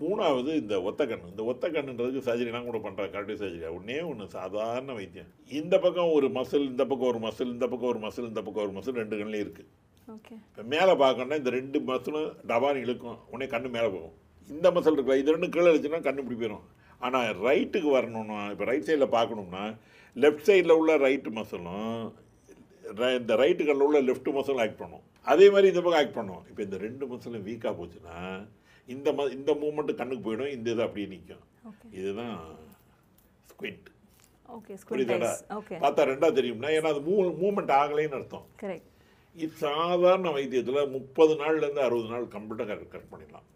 மூணாவது 0.00 0.50
இந்த 0.62 0.74
ஒத்த 0.88 1.02
கண்ணு. 1.10 1.30
இந்த 1.34 1.44
ஒத்த 1.50 1.70
கண்ணுன்றதுக்கு 1.76 2.26
சர்ஜரிலாம் 2.28 2.68
கூட 2.70 2.80
பண்ணுறாங்க 2.86 3.12
கரெக்டாக 3.14 3.38
சர்ஜரி 3.42 3.70
ஒன்றே 3.78 4.00
ஒன்று 4.10 4.26
சாதாரண 4.36 4.92
வைத்தியம். 4.98 5.30
இந்த 5.60 5.74
பக்கம் 5.86 6.14
ஒரு 6.18 6.28
மசில் 6.38 6.68
இந்த 6.72 6.84
பக்கம் 6.90 7.10
ஒரு 7.12 7.22
மசில் 7.26 7.52
இந்த 7.54 7.68
பக்கம் 7.72 7.92
ஒரு 7.94 8.02
மசில் 8.06 8.30
இந்த 8.32 8.42
பக்கம் 8.48 8.66
ஒரு 8.66 8.76
மசில் 8.78 9.00
ரெண்டு 9.02 9.18
கண்ணிலையும் 9.20 9.46
இருக்குது 9.46 9.70
இப்போ 10.48 10.62
மேலே 10.74 10.92
பார்க்கணும்னா 11.02 11.40
இந்த 11.42 11.50
ரெண்டு 11.58 11.78
மசிலும் 11.90 12.30
டபான்னு 12.50 12.82
இழுக்கும். 12.86 13.18
உடனே 13.32 13.46
கண்ணு 13.52 13.68
மேலே 13.76 13.88
போகும். 13.96 14.14
இந்த 14.48 14.68
மசில் 14.76 14.96
இருக்குல்ல 14.96 15.20
இது 15.22 15.34
ரெண்டும் 15.34 15.54
கீழே 15.54 15.68
இருந்துச்சுன்னா 15.70 16.06
கண்ணு 16.06 16.22
இப்படி 16.24 16.38
போயிடும் 16.40 16.66
ஆனால் 17.06 17.40
ரைட்டுக்கு 17.46 17.90
வரணும்னா 17.96 18.40
இப்போ 18.52 18.66
ரைட் 18.70 18.86
சைடில் 18.88 19.14
பார்க்கணும்னா 19.16 19.64
லெஃப்ட் 20.16 20.46
சைடில் 20.48 20.78
உள்ள 20.80 20.92
ரைட்டு 21.06 21.30
மசிலும் 21.38 21.88
இந்த 23.20 23.32
ரைட்டு 23.42 23.62
கண்ணில் 23.68 23.86
உள்ள 23.88 24.00
லெஃப்ட் 24.08 24.30
மசிலும் 24.36 24.62
ஆக்ட் 24.64 24.82
பண்ணும். 24.82 25.04
அதே 25.32 25.46
மாதிரி 25.52 25.70
இந்த 25.72 25.80
பக்கம் 25.84 26.00
ஆக்ட் 26.00 26.18
பண்ணுவோம் 26.18 26.44
இப்போ 26.50 26.62
இந்த 26.66 26.76
ரெண்டு 26.86 27.04
மசிலும் 27.10 27.46
வீக்காக 27.48 27.74
போச்சுன்னா 27.78 28.18
இந்த 28.88 29.08
ம 29.18 29.26
இந்த 29.38 29.50
மூமெண்ட் 29.62 29.98
கண்ணுக்கு 30.00 30.24
போயிடும் 30.26 30.54
இந்த 30.56 30.68
இது 30.74 30.84
அப்படியே 30.86 31.08
நிற்கும் 31.12 31.44
இதுதான் 31.98 32.36
ஸ்குவிண்ட் 33.50 33.88
புரியுதாடா? 34.90 35.30
பார்த்தா 35.84 36.02
ரெண்டா 36.10 36.28
தெரியும்னா 36.38 36.70
ஏன்னா 36.78 36.90
அது 36.94 37.00
மூ 37.08 37.14
மூமெண்ட் 37.42 37.72
ஆகலைன்னு 37.80 38.18
அர்த்தம். 38.18 38.46
இது 39.36 39.52
சாதாரண 39.64 40.28
வைத்தியத்தில் 40.36 40.92
முப்பது 40.96 41.32
நாள்லேருந்து 41.42 41.84
அறுபது 41.86 42.10
நாள் 42.12 42.26
கம்ப்ளீட்டாக 42.34 42.68
கரெக்ட் 42.92 43.12
பண்ணிடலாம். 43.12 43.46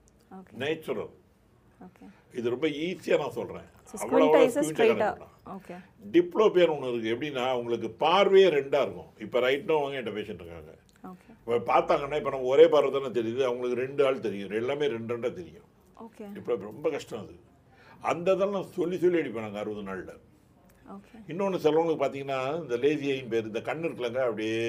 நேச்சுரல் 0.62 1.12
இது 2.39 2.47
ரொம்ப 2.55 2.67
ஈஸியாக 2.87 3.21
நான் 3.23 3.37
சொல்கிறேன் 3.39 3.69
டிப்ளோபியர் 6.17 6.73
ஒன்று 6.75 6.91
இருக்குது 6.91 7.13
எப்படின்னா 7.15 7.45
உங்களுக்கு 7.61 7.89
பார்வையே 8.05 8.49
ரெண்டாக 8.59 8.85
இருக்கும். 8.87 9.11
இப்போ 9.25 9.39
ரைட்டும் 9.47 9.79
அவங்க 9.81 9.97
என்கிட்ட 9.99 10.15
பேஷண்ட் 10.19 10.43
இருக்காங்க. 10.43 10.73
இப்போ 11.41 11.59
பார்த்தாங்கன்னா 11.73 12.19
இப்போ 12.21 12.33
நம்ம 12.35 12.51
ஒரே 12.55 12.67
பார்வை 12.75 12.91
தானே 12.97 13.11
தெரியுது. 13.19 13.43
அவங்களுக்கு 13.49 13.83
ரெண்டு 13.85 14.03
ஆள் 14.09 14.25
தெரியும். 14.29 14.57
எல்லாமே 14.63 14.89
ரெண்டு 14.97 15.15
ரெண்டாக 15.15 15.35
தெரியும் 15.41 15.67
இப்போ 16.39 16.57
ரொம்ப 16.71 16.87
கஷ்டம் 16.97 17.23
அது. 17.25 17.37
அந்த 18.11 18.35
இதெல்லாம் 18.37 18.67
சொல்லி 18.79 18.97
சொல்லி 19.05 19.21
அடிப்போம் 19.23 19.47
நாங்கள் 19.47 19.63
அறுபது 19.63 19.85
நாளில். 19.91 20.15
இன்னொன்று 21.31 21.63
சிலவங்களுக்கு 21.65 22.03
பார்த்தீங்கன்னா 22.03 22.41
இந்த 22.63 22.77
லேசி 22.85 23.09
ஐன் 23.15 23.33
பேர் 23.33 23.51
இந்த 23.51 23.61
கண்ணு 23.69 23.87
இருக்குல்லங்க 23.89 24.23
அப்படியே 24.29 24.61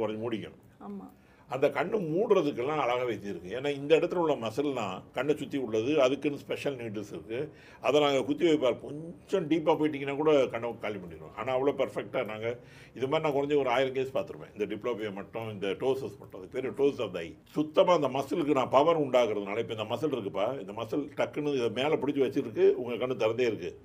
குறைஞ்சி 0.00 0.20
மூடிக்கும் 0.24 0.58
ஆமாம் 0.86 1.12
அந்த 1.54 1.66
கண்ணு 1.76 1.98
மூடுறதுக்கெல்லாம் 2.12 2.80
அழகாக 2.84 3.06
வைத்திருக்கு. 3.10 3.50
ஏன்னா 3.58 3.70
இந்த 3.80 3.92
இடத்துல 3.98 4.22
உள்ள 4.24 4.34
மசில்லாம் 4.44 4.96
கண்ணை 5.16 5.34
சுற்றி 5.40 5.58
உள்ளது 5.66 5.92
அதுக்குன்னு 6.06 6.42
ஸ்பெஷல் 6.42 6.76
நீட்ஸ் 6.80 7.12
இருக்குது 7.16 7.40
அதை 7.86 7.96
நாங்கள் 8.04 8.26
குத்தி 8.28 8.44
வைப்பார். 8.48 8.76
கொஞ்சம் 8.84 9.46
டீப்பாக 9.52 9.74
போயிட்டீங்கன்னா 9.80 10.16
கூட 10.20 10.32
கண்ணை 10.54 10.72
காலி 10.84 10.98
பண்ணிடுவோம் 11.02 11.34
ஆனால் 11.38 11.54
அவ்வளோ 11.56 11.74
பர்ஃபெக்டாக 11.80 12.24
நாங்கள் 12.32 12.56
இது 12.96 13.06
மாதிரி 13.08 13.24
நான் 13.26 13.36
குறைஞ்ச 13.36 13.56
ஒரு 13.62 13.72
ஆயிரம் 13.76 13.96
கேஸ் 13.98 14.14
பார்த்துருப்பேன் 14.16 14.54
இந்த 14.56 14.66
டிப்ளோபியா 14.72 15.12
மட்டும் 15.20 15.48
இந்த 15.56 15.68
டோசஸ் 15.84 16.18
மட்டும். 16.22 16.40
அது 16.40 16.54
பேர் 16.54 16.68
டோஸ் 16.80 17.02
ஆஃப் 17.06 17.14
தை 17.18 17.26
சுத்தமாக 17.58 17.98
அந்த 18.00 18.10
மசிலுக்கு 18.16 18.58
நான் 18.60 18.74
பவர் 18.78 19.04
உண்டாகிறதுனால 19.04 19.62
இப்போ 19.64 19.76
இந்த 19.78 19.88
மசில் 19.92 20.16
இருக்குப்பா 20.16 20.48
இந்த 20.64 20.74
மசில் 20.80 21.06
டக்குன்னு 21.20 21.58
இதை 21.60 21.70
மேலே 21.80 21.98
பிடிச்சி 22.02 22.22
வச்சுருக்கு 22.24 22.66
உங்கள் 22.82 23.02
கண்ணு 23.04 23.22
திறந்தே 23.22 23.48
இருக்குது 23.50 23.76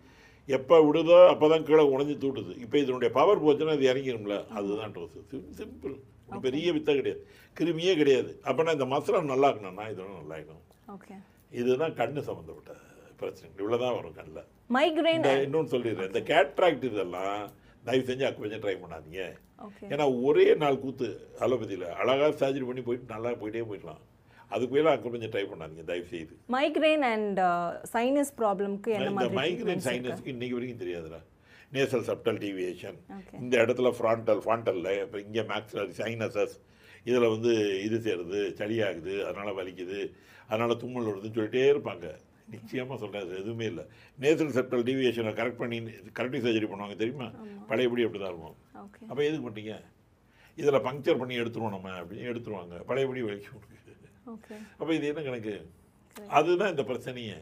எப்போ 0.58 0.76
விடுதோ 0.88 1.18
அப்போ 1.34 1.46
தான் 1.52 1.66
கீழே 1.68 1.84
உடஞ்சி 1.94 2.16
தூட்டுது. 2.24 2.54
இப்போ 2.64 2.76
இதனுடைய 2.84 3.10
பவர் 3.18 3.44
போச்சுன்னா 3.44 3.76
இது 3.78 3.86
இறங்கிடும்ல 3.92 4.38
அதுதான் 4.60 4.94
டோஸ் 4.96 5.18
சிம்பிள் 5.60 5.96
பெரிய 6.46 6.68
வித்தை 6.76 6.94
கிடையாது. 7.00 7.22
கிருமியே 7.58 7.94
கிடையாது. 8.02 8.32
அப்போனா 8.50 8.74
இந்த 8.78 8.88
மசாலா 8.94 9.22
நல்லா 9.34 9.50
இருக்கணும்னா 9.52 9.86
இதெல்லாம் 9.94 10.20
நல்லா 10.22 10.38
இருக்கணும். 10.40 10.68
இதுதான் 11.62 11.98
கண்ணு 12.00 12.22
சம்மந்தப்பட்ட 12.30 12.74
பிரச்சனை 13.20 13.50
இவ்வளோ 13.62 13.78
தான் 13.84 13.96
வரும் 13.98 14.16
கண்ணில். 14.20 14.48
மைக்ரைன் 14.76 15.28
இன்னொன்று 15.46 15.74
சொல்லிடுறேன். 15.74 16.10
இந்த 16.12 16.22
கேட்ராக்ட் 16.32 16.88
இதெல்லாம் 16.90 17.44
தயவு 17.88 18.08
செஞ்சு 18.10 18.26
அக்குபஞ்சர் 18.28 18.64
ட்ரை 18.64 18.76
பண்ணாதீங்க. 18.84 19.24
ஏன்னா 19.94 20.06
ஒரே 20.28 20.48
நாள் 20.64 20.82
கூத்து 20.84 21.08
அலோபதியில் 21.46 21.86
அழகாக 22.02 22.32
சர்ஜரி 22.42 22.66
பண்ணி 22.70 22.84
போயிட்டு 22.88 23.14
நல்லா 23.14 23.32
போயிட்டே 23.42 23.64
போயிடலாம். 23.70 24.02
அதுக்கு 24.54 24.72
போயெல்லாம் 24.74 24.96
அக்குபஞ்சர் 24.98 25.34
ட்ரை 25.36 25.44
பண்ணாதீங்க 25.52 25.86
தயவு 25.92 26.08
செய்து 26.14 26.34
மைக்ரைன் 26.56 27.06
அண்ட் 27.12 27.40
சைனஸ் 27.94 28.34
ப்ராப்ளம்க்கு 28.42 28.92
என்ன 28.98 29.12
மாதிரி 29.18 29.38
மைக்ரைன் 29.42 29.82
treatments 29.86 29.88
இருக்கு? 29.88 30.10
சைனஸ் 30.10 30.32
இன்னைக்கு 30.34 30.58
வரைக்கும் 30.58 30.82
தெரியாதுடா. 30.84 31.22
Nasal 31.76 32.06
septal 32.10 32.40
deviation. 32.44 32.98
இந்த 33.44 33.54
இடத்துல 33.64 33.92
ஃப்ராண்டல் 33.98 34.42
ஃபாண்டலில் 34.46 34.92
இப்போ 35.06 35.20
இங்கே 35.26 35.44
மேக்ஸிலரி 35.52 35.96
சைனசஸ் 36.02 36.56
இதில் 37.10 37.32
வந்து 37.36 37.54
இது 37.86 37.98
சேருது 38.06 38.42
சளியாகுது 38.60 39.16
அதனால் 39.30 39.58
வலிக்குது 39.60 40.02
அதனால் 40.50 40.80
தும்மல் 40.84 41.10
வருதுன்னு 41.10 41.38
சொல்லிட்டே 41.38 41.64
இருப்பாங்க. 41.72 42.06
நிச்சயமாக 42.54 42.98
சொல்கிறேன் 43.02 43.26
அது 43.26 43.34
எதுவுமே 43.42 43.66
இல்லை. 43.72 43.84
நேசல் 44.24 44.54
செப்டல் 44.58 44.86
டீவியேஷனை 44.90 45.32
கரெக்ட் 45.40 45.62
பண்ணி 45.64 45.78
கரெக்டிவ் 46.18 46.46
சர்ஜரி 46.46 46.70
பண்ணுவாங்க 46.72 46.98
தெரியுமா? 47.02 47.28
பழையபடி 47.72 48.06
அப்படி 48.08 48.22
தான் 48.24 48.34
இருக்கும் 48.34 48.58
அப்போ 49.10 49.22
எதுக்கு 49.30 49.46
பண்ணீங்க 49.48 49.74
இதில் 50.58 50.84
பங்க்சர் 50.88 51.22
பண்ணி 51.22 51.36
எடுத்துருவோம் 51.44 51.76
நம்ம 51.76 51.92
அப்படின்னு 52.02 52.30
எடுத்துருவாங்க. 52.32 52.76
பழையபடி 52.90 53.22
வலிக்கும் 53.28 53.62
ஓகே 53.62 53.93
அப்போ 54.80 54.92
இது 54.94 55.08
என்ன 55.08 55.22
கணக்கு? 55.22 55.56
அதுதான் 56.38 56.72
இந்த 56.74 56.84
பிரச்சனையே. 56.84 57.38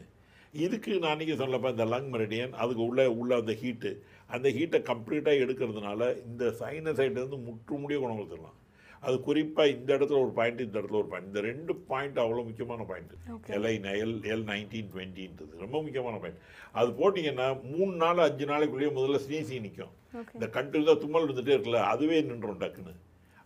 இதுக்கு 0.54 0.92
நான் 0.98 1.12
அன்றைக்கி 1.12 1.34
சொல்லப்போ 1.42 1.68
இந்த 1.70 1.84
லங் 1.92 2.08
மெரிடியன் 2.14 2.52
அதுக்கு 2.62 2.82
உள்ள 2.86 3.02
உள்ள 3.20 3.36
அந்த 3.36 3.52
ஹீட்டு 3.60 3.90
அந்த 4.30 4.48
ஹீட்டை 4.56 4.80
கம்ப்ளீட்டாக 4.90 5.42
எடுக்கிறதுனால 5.44 6.00
இந்த 6.24 6.44
சைனசைட்லேருந்து 6.60 7.38
முற்று 7.46 7.76
முடிய 7.82 7.98
குணப்படுத்தலாம் 8.00 8.58
அது 9.02 9.16
குறிப்பாக 9.20 9.72
இந்த 9.74 9.90
இடத்துல 9.96 10.18
ஒரு 10.24 10.32
பாயிண்ட் 10.32 10.60
இந்த 10.60 10.76
இடத்துல 10.80 11.00
ஒரு 11.00 11.08
பாயிண்ட் 11.08 11.28
இந்த 11.28 11.40
ரெண்டு 11.48 11.72
பாயிண்ட் 11.88 12.18
அவ்வளோ 12.18 12.42
முக்கியமான 12.48 12.84
point. 12.90 13.14
LI 13.56 13.72
L 14.02 14.14
L 14.32 14.44
nineteen 14.50 14.90
டுவெண்ட்டின்றது 14.92 15.62
ரொம்ப 15.64 15.76
முக்கியமான 15.82 16.18
பாயிண்ட் 16.22 16.42
அது 16.72 16.90
போட்டிங்கன்னா 17.00 17.46
மூணு 17.72 17.92
நாள் 17.94 18.24
அஞ்சு 18.26 18.46
நாளைக்குள்ளேயே 18.52 18.92
முதல்ல 18.98 19.20
ஸ்னீசி 19.24 19.58
நிற்கும் 19.60 19.94
இந்த 20.36 20.48
கண்டினியூஸாக 20.58 20.98
தும்மல் 20.98 21.26
இருந்துகிட்டே 21.26 21.54
இருக்குல்ல 21.56 21.82
அதுவே 21.92 22.20
நின்றும் 22.22 22.62
டக்குன்னு. 22.62 22.94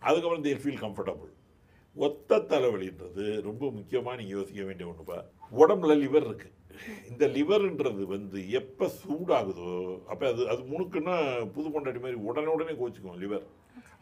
அதுக்கப்புறம் 0.01 0.45
தேர் 0.47 0.61
ஃபீல் 0.63 0.81
கம்ஃபர்டபுள் 0.85 1.31
ஒத்த 2.05 2.39
தலைவலின்றது 2.51 3.25
ரொம்ப 3.47 3.63
முக்கியமாக 3.77 4.17
நீங்கள் 4.19 4.37
யோசிக்க 4.37 4.61
வேண்டிய 4.67 4.89
ஒன்றுப்பா 4.89 5.17
உடம்புல 5.61 5.93
லிவர் 6.03 6.27
இருக்கு. 6.29 6.49
இந்த 7.09 7.23
லிவர்ன்றது 7.35 8.03
வந்து 8.15 8.39
எப்போ 8.59 8.85
சூடாகுதோ 9.01 9.71
அப்போ 10.11 10.25
அது 10.31 10.41
அது 10.53 10.61
முணுக்குன்னா 10.73 11.15
புது 11.55 11.67
பொண்டாட்டி 11.75 12.01
மாதிரி 12.03 12.19
உடனே 12.29 12.49
உடனே 12.55 12.75
கோச்சிக்கும் 12.81 13.21
லிவர் 13.23 13.47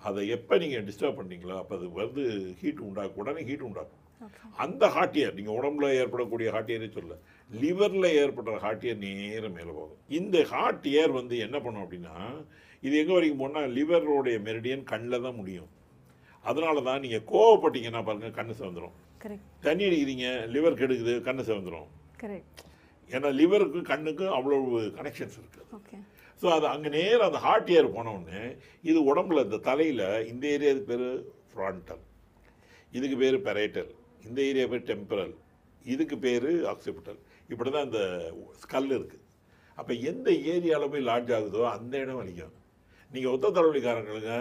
அதை 0.08 0.24
எப்போ 0.36 0.54
நீங்கள் 0.64 0.88
டிஸ்டர்ப் 0.88 1.20
பண்ணீங்களோ 1.20 1.56
அப்போ 1.60 1.74
அது 1.78 1.86
வந்து 2.02 2.24
ஹீட் 2.62 2.82
உண்டாக்கும். 2.88 3.22
உடனே 3.24 3.44
ஹீட் 3.50 3.68
உண்டாக்கும். 3.68 4.02
அந்த 4.64 4.84
ஹார்ட்டியர் 4.96 5.38
நீங்கள் 5.38 5.58
உடம்புல 5.60 5.88
ஏற்படக்கூடிய 6.02 6.50
ஹார்ட்டியரே 6.56 6.90
சொல்ல 6.98 7.16
லிவரில் 7.50 8.10
ஏற்படுற 8.22 8.58
ஹார்ட்டியர் 8.66 9.02
நேரம் 9.06 9.56
மேலே 9.58 9.72
போகும். 9.80 10.02
இந்த 10.20 10.38
ஹார்ட்டியர் 10.54 11.12
வந்து 11.20 11.38
என்ன 11.46 11.58
பண்ணும் 11.66 11.86
அப்படின்னா 11.86 12.16
இது 12.84 12.96
எங்கே 13.02 13.16
வரைக்கும் 13.18 13.44
போனால் 13.44 13.74
லிவரோடைய 13.78 14.38
மெரிடியன் 14.48 14.86
கண்ணில் 14.92 15.26
தான் 15.26 15.40
முடியும். 15.42 15.70
அதனால 16.46 16.82
தான் 16.84 17.04
நீங்கள் 17.04 17.26
கோவப்பட்டீங்கன்னா 17.30 18.02
பாருங்க 18.04 18.30
கண்ணு 18.38 18.54
சிவந்துடும் 18.60 18.96
தண்ணி 19.66 19.84
அடிக்கிறீங்க 19.88 20.26
லிவர் 20.54 20.80
கெடுக்குது 20.80 21.14
கண்ணு 21.28 21.44
சிவந்துடும் 21.48 21.88
கரெக்ட் 22.22 22.62
ஏன்னா 23.10 23.30
லிவருக்கு 23.40 23.80
கண்ணுக்கும் 23.90 24.36
அவ்வளவு 24.38 24.66
கனெக்ஷன்ஸ் 24.98 25.38
இருக்குது 25.40 25.66
ஸோ 26.42 26.48
அது 26.54 26.66
அங்கே 26.68 26.90
நேரம் 26.96 27.28
அந்த 27.28 27.40
ஹார்ட் 27.44 27.72
ஏர் 27.76 27.94
போனவுடனே 27.94 28.44
இது 28.84 29.00
உடம்புல 29.10 29.44
இந்த 29.46 29.60
தலையில் 29.68 30.04
இந்த 30.32 30.44
ஏரியாவுக்கு 30.54 30.90
பேர் 30.92 31.08
ஃப்ரான்டல் 31.52 32.02
இதுக்கு 32.94 33.18
பேர் 33.18 33.38
பெரைட்டல் 33.46 33.92
இந்த 34.24 34.40
ஏரியா 34.50 34.66
பேர் 34.68 34.88
டெம்பரல் 34.90 35.34
இதுக்கு 35.86 36.18
பேர் 36.20 36.50
ஆக்சிபிட்டல் 36.72 37.20
இப்படி 37.50 37.70
தான் 37.72 37.88
இந்த 37.88 38.02
ஸ்கல் 38.62 38.92
இருக்குது 38.92 39.24
அப்போ 39.78 39.94
எந்த 40.10 40.28
ஏரியாவில் 40.52 40.92
போய் 40.92 41.08
லாட்ஜ் 41.08 41.32
ஆகுதோ 41.38 41.62
அந்த 41.72 41.94
இடம் 41.98 42.20
வலிக்கும். 42.20 42.54
நீங்கள் 43.12 43.34
ஒத்த 43.34 43.52
தலைவலிக்காரங்களுக்கு 43.52 44.38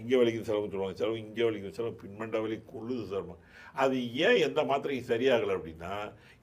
இங்கே 0.00 0.16
வலிக்குது 0.20 0.48
செலவுன்னு 0.48 0.72
சொல்லுவாங்க. 0.72 0.98
செலவு 1.00 1.22
இங்கே 1.24 1.44
வலிக்குது 1.46 1.76
செலவு 1.78 2.00
பின்மண்ட 2.02 2.40
வலி 2.44 2.56
கொள்ளுது 2.72 3.04
சொல்லுவாங்க 3.12 3.44
அது 3.82 3.96
ஏன் 4.26 4.38
எந்த 4.46 4.60
மாத்திரையும் 4.68 5.08
சரியாகலை 5.10 5.52
அப்படின்னா 5.56 5.92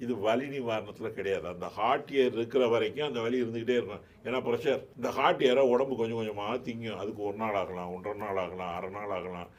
இது 0.03 0.13
வலி 0.25 0.45
நிவாரணத்தில் 0.53 1.15
கிடையாது. 1.17 1.45
அந்த 1.53 1.67
ஹார்ட் 1.77 2.11
ஏர் 2.21 2.35
இருக்கிற 2.37 2.63
வரைக்கும் 2.73 3.07
அந்த 3.09 3.21
வலி 3.25 3.41
இருந்துக்கிட்டே 3.43 3.77
இருக்கும். 3.79 4.03
ஏன்னா 4.25 4.39
ப்ரெஷர் 4.47 4.81
இந்த 4.97 5.09
ஹார்ட் 5.17 5.43
ஏரை 5.49 5.63
உடம்பு 5.73 5.95
கொஞ்சம் 6.01 6.19
கொஞ்சமாக 6.19 6.57
திங்கும். 6.67 6.99
அதுக்கு 7.01 7.21
ஒரு 7.29 7.37
நாள் 7.43 7.59
ஆகலாம் 7.61 7.93
ஒன்றரை 7.95 8.17
நாள் 8.25 8.41
ஆகலாம் 8.45 8.73
அரை 8.77 8.89
நாள் 8.97 9.15
ஆகலாம். 9.17 9.49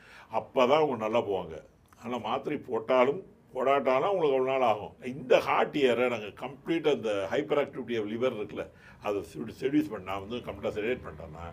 அப்போ 0.41 0.61
தான் 0.67 0.81
அவங்க 0.81 0.99
நல்லா 1.07 1.23
போவாங்க. 1.31 1.57
ஆனால் 2.03 2.25
மாத்திரை 2.29 2.59
போட்டாலும் 2.71 3.23
போடாட்டாலும் 3.55 4.13
உங்களுக்கு 4.15 4.39
ஒரு 4.39 4.49
நாள் 4.53 4.67
ஆகும். 4.71 4.95
இந்த 5.15 5.35
ஹார்ட் 5.49 5.77
இயரை 5.83 6.07
நாங்கள் 6.15 6.35
கம்ப்ளீட்டாக 6.43 6.97
அந்த 6.99 7.13
ஹைப்பர் 7.33 7.61
ஆக்டிவிட்டி 7.63 7.95
ஆஃப் 8.01 8.11
லிவர் 8.15 8.37
இருக்குல்ல 8.39 8.67
அதை 9.07 9.21
செடியூஸ் 9.63 9.93
பண்ணால் 9.95 10.23
வந்து 10.25 10.39
கம்ப்ளீட்டாக 10.49 10.77
செடியூட் 10.79 11.05
பண்ணிட்டோம்னா 11.05 11.47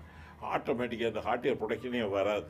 ஆட்டோமேட்டிக்காக 0.56 1.12
இந்த 1.14 1.24
ஹார்ட் 1.28 1.48
ஏர் 1.50 1.60
ப்ரொடக்ஷனே 1.62 2.04
வராது. 2.18 2.48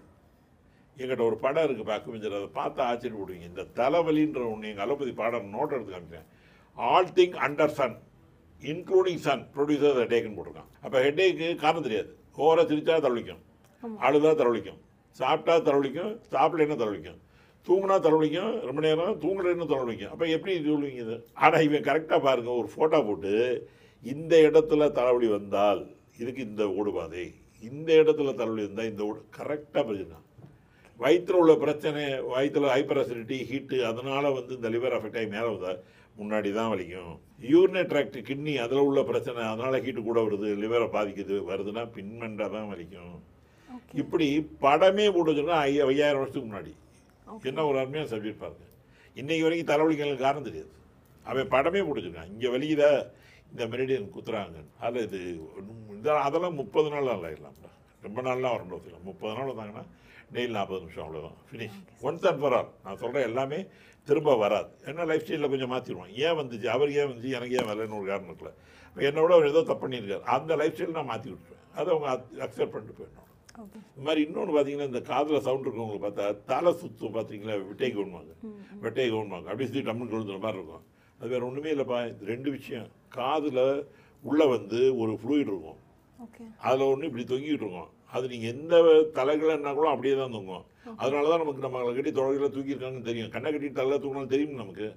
எங்கிட்ட 0.98 1.24
ஒரு 1.30 1.38
படம் 1.44 1.66
இருக்குது 1.66 1.90
பாக்குமிஞ்சர் 1.92 2.38
அதை 2.40 2.50
பார்த்து 2.58 2.82
ஆச்சரியப்படுவீங்க 2.88 3.48
இந்த 3.52 3.64
தலைவலின்ற 3.80 4.42
ஒன்று 4.52 4.70
எங்கள் 4.72 4.86
அலோபதி 4.86 5.14
பாடம் 5.22 5.48
நோட் 5.56 5.76
எடுத்து 5.76 5.94
காமிச்சேன் 5.96 6.28
all 6.78 7.14
thing 7.18 7.38
under 7.48 7.76
sun 7.80 7.96
including 8.62 9.22
sun 9.28 9.44
producer 9.56 10.00
ஹெட்டேக்குன்னு 10.02 10.38
போட்டிருக்கான். 10.38 10.70
அப்போ 10.86 10.98
ஹெட்டேக்கு 11.06 11.48
காரணம் 11.64 11.86
தெரியாது. 11.88 12.10
ஓவராக 12.44 12.66
சிரிச்சா 12.72 12.96
தலைவலிக்கும். 13.06 13.42
அழுதா 14.08 14.32
தலைவலிக்கும். 14.42 14.80
சாப்பிட்டா 15.20 15.56
தலைவலிக்கும். 15.68 16.14
சாப்பிடலைன்னா 16.34 16.78
தலைவலிக்கும்? 16.82 17.20
தூங்கினா 17.68 17.98
தலைவலிக்கும். 18.06 18.54
ரொம்ப 18.68 18.80
நேரம் 18.86 19.20
தூங்கலைன்னு 19.24 19.68
தலைவலிக்கும்? 19.74 20.14
அப்போ 20.14 20.26
எப்படி 20.36 20.54
சொல்லுவீங்க 20.70 21.02
இது? 21.06 21.18
ஆனால் 21.44 21.66
இவன் 21.68 21.88
கரெக்டாக 21.90 22.20
பாருங்க 22.28 22.52
ஒரு 22.62 22.70
ஃபோட்டோ 22.74 23.00
போட்டு 23.10 23.34
இந்த 24.04 24.34
இடத்துல 24.48 24.92
தலைவலி 25.00 25.28
வந்தால் 25.38 25.82
இதுக்கு 26.22 26.42
இந்த 26.50 26.64
ஓடுபாதை 26.80 27.26
இந்த 27.70 27.89
இடத்துல 28.01 28.36
தலைவலி 28.41 28.63
வந்தால் 28.67 28.91
இந்த 28.91 29.03
கரெக்டாக 29.38 29.84
பிரச்சனை 29.89 30.20
வயிற்றுல 31.00 31.39
உள்ள 31.41 31.53
பிரச்சனை 31.63 32.01
வயிற்றுல 32.32 32.72
ஹைப்பர் 32.75 33.01
அசிடிட்டி 33.01 33.38
ஹீட்டு 33.50 33.77
அதனால 33.89 34.32
வந்து 34.38 34.51
இந்த 34.58 34.70
லிவர் 34.75 34.96
அஃபெக்ட் 34.98 35.20
ஆகி 35.20 35.29
மேலே 35.36 35.48
வந்தா 35.53 35.72
முன்னாடி 36.20 36.50
தான் 36.58 36.72
வலிக்கும். 36.72 37.13
யூரினரி 37.51 37.88
ட்ராக்ட் 37.91 38.17
கிட்னி 38.27 38.53
அதில் 38.63 38.86
உள்ள 38.88 39.00
பிரச்சனை 39.10 39.39
அதனால 39.51 39.79
ஹீட்டு 39.86 40.01
கூட 40.08 40.20
வருது 40.25 40.50
லிவரை 40.63 40.88
பாதிக்குது 40.96 41.36
வருதுன்னா 41.50 41.84
பின்மண்டா 41.96 42.48
தான் 42.55 42.70
வலிக்கும். 42.72 43.15
இப்படி 44.01 44.27
படமே 44.65 45.05
போட்டு 45.15 45.32
வச்சுருக்கா 45.32 45.58
ஐ 45.70 45.74
ஐயாயிரம் 45.88 46.22
வருஷத்துக்கு 46.22 46.50
முன்னாடி. 46.50 46.74
என்ன 47.50 47.65
ஒரு 47.70 47.77
அருமையான 47.82 48.10
சப்ஜெக்ட் 48.13 48.43
பாருங்க. 48.43 48.65
இன்னைக்கு 49.22 49.46
வரைக்கும் 49.46 49.72
தலைவலிகளுக்கு 49.72 50.25
காரணம் 50.25 50.48
தெரியாது. 50.50 50.72
அவன் 51.25 51.51
படமே 51.55 51.82
போட்டு 51.86 52.00
வச்சிருக்கான் 52.00 52.32
இங்கே 52.34 52.51
வலிக்குதா? 52.55 52.91
இந்த 53.53 53.65
மெரிடியன் 53.74 54.13
குத்துறாங்க 54.15 54.60
அதில் 54.86 55.05
இது 55.07 55.19
அதெல்லாம் 56.27 56.60
முப்பது 56.62 56.88
நாள் 56.93 57.12
ஆகிடலாம்டா 57.15 57.72
ரொம்ப 58.05 58.19
நாள்லாம் 58.27 58.55
வரணும் 58.55 58.86
இல்லை 58.88 59.01
முப்பது 59.10 59.33
நாள் 59.38 59.51
வந்தாங்கன்னா 59.51 59.86
டெய்லி 60.36 60.53
நாற்பது 60.57 60.81
நிமிஷம் 60.83 61.03
அவ்வளோதான் 61.05 61.39
finish 61.50 61.79
once 62.07 62.27
and 62.29 62.41
for 62.43 62.55
all 62.60 62.69
நான் 62.86 63.00
சொல்கிறேன் 63.01 63.27
எல்லாமே 63.29 63.60
திரும்ப 64.07 64.31
வராது. 64.43 64.69
ஏன்னா 64.89 65.03
லைஃப் 65.10 65.24
ஸ்டைலில் 65.25 65.51
கொஞ்சம் 65.51 65.72
மாற்றிடுவோம் 65.74 66.10
ஏன் 66.24 66.38
வந்துச்சு? 66.39 66.67
அவருக்கு 66.75 67.00
ஏன் 67.01 67.10
வந்துச்சு? 67.10 67.36
எனக்கு 67.38 67.57
ஏன் 67.60 67.69
வரலன்னு 67.69 68.00
ஒரு 68.00 68.07
காரணம் 68.12 68.29
இருக்குல்ல. 68.29 68.53
என்னோட 69.10 69.31
அவர் 69.36 69.51
ஏதோ 69.51 69.62
தப்பு 69.69 69.83
பண்ணியிருக்காரு. 69.83 70.25
அந்த 70.36 70.55
லைஃப் 70.62 70.75
ஸ்டைல் 70.77 70.98
நான் 70.98 71.12
மாற்றி 71.12 71.29
விட்டுருவேன். 71.33 71.62
அதை 71.77 71.88
அவங்க 71.93 72.07
அக்செப்ட் 72.45 72.74
பண்ணிட்டு 72.74 72.98
போயிடணும். 72.98 73.29
இந்த 73.91 74.03
மாதிரி 74.07 74.22
இன்னொன்று 74.25 74.55
பார்த்தீங்கன்னா 74.55 74.89
இந்த 74.91 75.01
காதில் 75.12 75.45
சவுண்ட் 75.48 75.65
இருக்கவங்களுக்கு 75.67 76.05
பார்த்தா 76.07 76.25
தலை 76.51 76.72
சுத்தும் 76.81 77.15
பார்த்தீங்களா 77.17 77.55
வெட்டை 77.69 77.91
கவுன்வாங்க 77.98 78.33
வெட்டை 78.86 79.07
கவுன்வாங்க 79.13 79.48
அப்படியே 79.51 79.69
சுற்றி 79.69 79.86
டம்முன்னு 79.89 80.13
கொழுந்துற 80.13 80.39
மாதிரி 80.45 80.60
இருக்கும். 80.62 80.86
அது 81.24 81.32
வேறு 81.32 81.46
ஒன்றுமே 81.48 81.70
இல்லைப்பா. 81.74 81.98
இது 82.12 82.32
ரெண்டு 82.32 82.50
விஷயம். 82.56 82.88
காதில் 83.18 83.65
உள்ளே 84.24 84.46
வந்து 84.56 84.80
ஒரு 85.01 85.13
ஃப்ளூயிட் 85.22 85.50
இருக்கும். 85.51 85.80
அதில் 86.68 86.89
ஒன்று 86.92 87.10
இப்படி 87.10 87.25
தொங்கிட்டு 87.30 87.63
இருக்கும். 87.65 87.89
அது 88.15 88.25
நீங்கள் 88.32 88.51
எந்த 88.56 88.75
தலைகளைன்னா 89.18 89.72
கூட 89.77 89.88
அப்படியே 89.94 90.15
தான் 90.22 90.36
தொங்கும். 90.38 90.65
அதனால 91.03 91.30
தான் 91.32 91.42
நமக்கு 91.44 91.65
நம்மளை 91.65 91.92
கட்டி 91.98 92.12
தொலைகளை 92.18 92.50
தூக்கியிருக்காங்கன்னு 92.56 93.10
தெரியும். 93.10 93.32
கண்ணை 93.36 93.51
கட்டி 93.53 93.70
தலை 93.80 93.98
தூக்கினாலும் 94.03 94.34
தெரியும் 94.34 94.62
நமக்கு. 94.63 94.88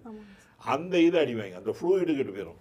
அந்த 0.75 0.95
இது 1.06 1.16
அடிவாங்க 1.23 1.61
அந்த 1.61 1.73
ஃப்ளூயிடு 1.78 2.16
கெட்டு 2.18 2.35
போயிடும் 2.37 2.61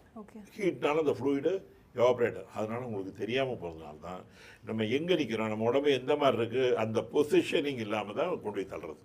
ஹீட்னால 0.58 1.04
அந்த 1.06 1.16
ஃப்ளூயிடு 1.20 1.54
எவாப்ரேட்டர் 2.00 2.48
அதனால 2.58 2.82
உங்களுக்கு 2.88 3.14
தெரியாமல் 3.22 3.60
போகிறதுனால 3.64 4.00
தான் 4.08 4.22
நம்ம 4.70 4.86
எங்கே 4.98 5.18
நிற்கிறோம் 5.22 5.52
நம்ம 5.54 5.68
உடம்பு 5.72 5.98
எந்த 6.00 6.14
மாதிரி 6.22 6.40
இருக்குது 6.40 6.74
அந்த 6.84 7.02
பொசிஷனிங் 7.14 7.84
இல்லாமல் 7.86 8.18
தான் 8.20 8.32
கொண்டு 8.44 8.58
போய் 8.58 8.72
தள்ளுறது. 8.74 9.02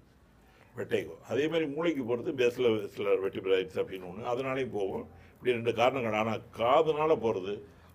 வெட்டைகோ 0.79 1.15
அதே 1.33 1.45
மாதிரி 1.53 1.67
மூளைக்கு 1.75 2.03
போகிறது 2.11 2.33
பேஸில் 2.41 2.69
சில 2.97 3.15
வெட்டிபிரைட்ஸ் 3.25 3.79
அப்படின்னு 3.81 4.09
ஒன்று 4.11 4.31
அதனாலேயும் 4.33 4.77
போகும். 4.79 5.07
இப்படி 5.35 5.57
ரெண்டு 5.59 5.75
காரணங்கள். 5.81 6.19
ஆனால் 6.23 6.43
காதுனால 6.59 7.17
போகிறது 7.27 7.55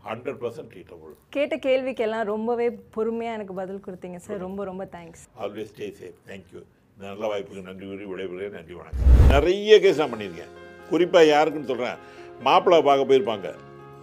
ஹண்ட்ரட் 0.09 0.39
பர்சன்ட் 0.41 0.71
ட்ரீட்டபுள் 0.71 1.13
கேட்ட 1.35 1.55
கேள்விக்கெல்லாம் 1.67 2.25
ரொம்பவே 2.33 2.67
பொறுமையாக 2.95 3.37
எனக்கு 3.37 3.53
பதில் 3.61 3.85
கொடுத்தீங்க 3.85 4.19
சார் 4.25 4.43
ரொம்ப 4.47 4.63
ரொம்ப 4.71 4.83
thanks 4.95 5.23
always 5.43 5.71
stay 5.73 5.87
safe 5.99 6.19
thank you 6.31 6.61
இந்த 6.95 7.05
நல்ல 7.11 7.23
வாய்ப்புக்கு 7.31 7.67
நன்றி 7.69 7.85
கூறி 7.85 8.05
விடைபெறுகிறேன். 8.11 8.57
நன்றி 8.57 8.75
வணக்கம். 8.79 9.07
நிறைய 9.33 9.79
கேஸ் 9.85 10.01
நான் 10.01 10.13
பண்ணியிருக்கேன். 10.13 10.51
குறிப்பாக 10.91 11.31
யாருக்குன்னு 11.31 11.71
சொல்கிறேன் 11.71 11.97
மாப்பிள்ளை 12.45 12.77
பார்க்க 12.89 13.09
போயிருப்பாங்க. 13.09 13.49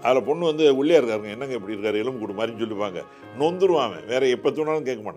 அதில் 0.06 0.26
பொண்ணு 0.26 0.44
வந்து 0.50 0.64
உள்ளே 0.80 0.94
இருக்காருங்க. 0.98 1.30
என்னங்க 1.34 1.54
இப்படி 1.58 1.74
இருக்காரு? 1.76 2.02
எலும்பு 2.02 2.20
கூடு 2.20 2.34
மாதிரின்னு 2.38 2.62
சொல்லிப்பாங்க. 2.62 3.00
நொந்துருவாங்க 3.40 3.98
வேற 4.12 4.22
எப்போ 4.36 4.50
தூணாலும் 4.50 4.86
கேட்க 4.88 5.02
மாட்டான். 5.02 5.10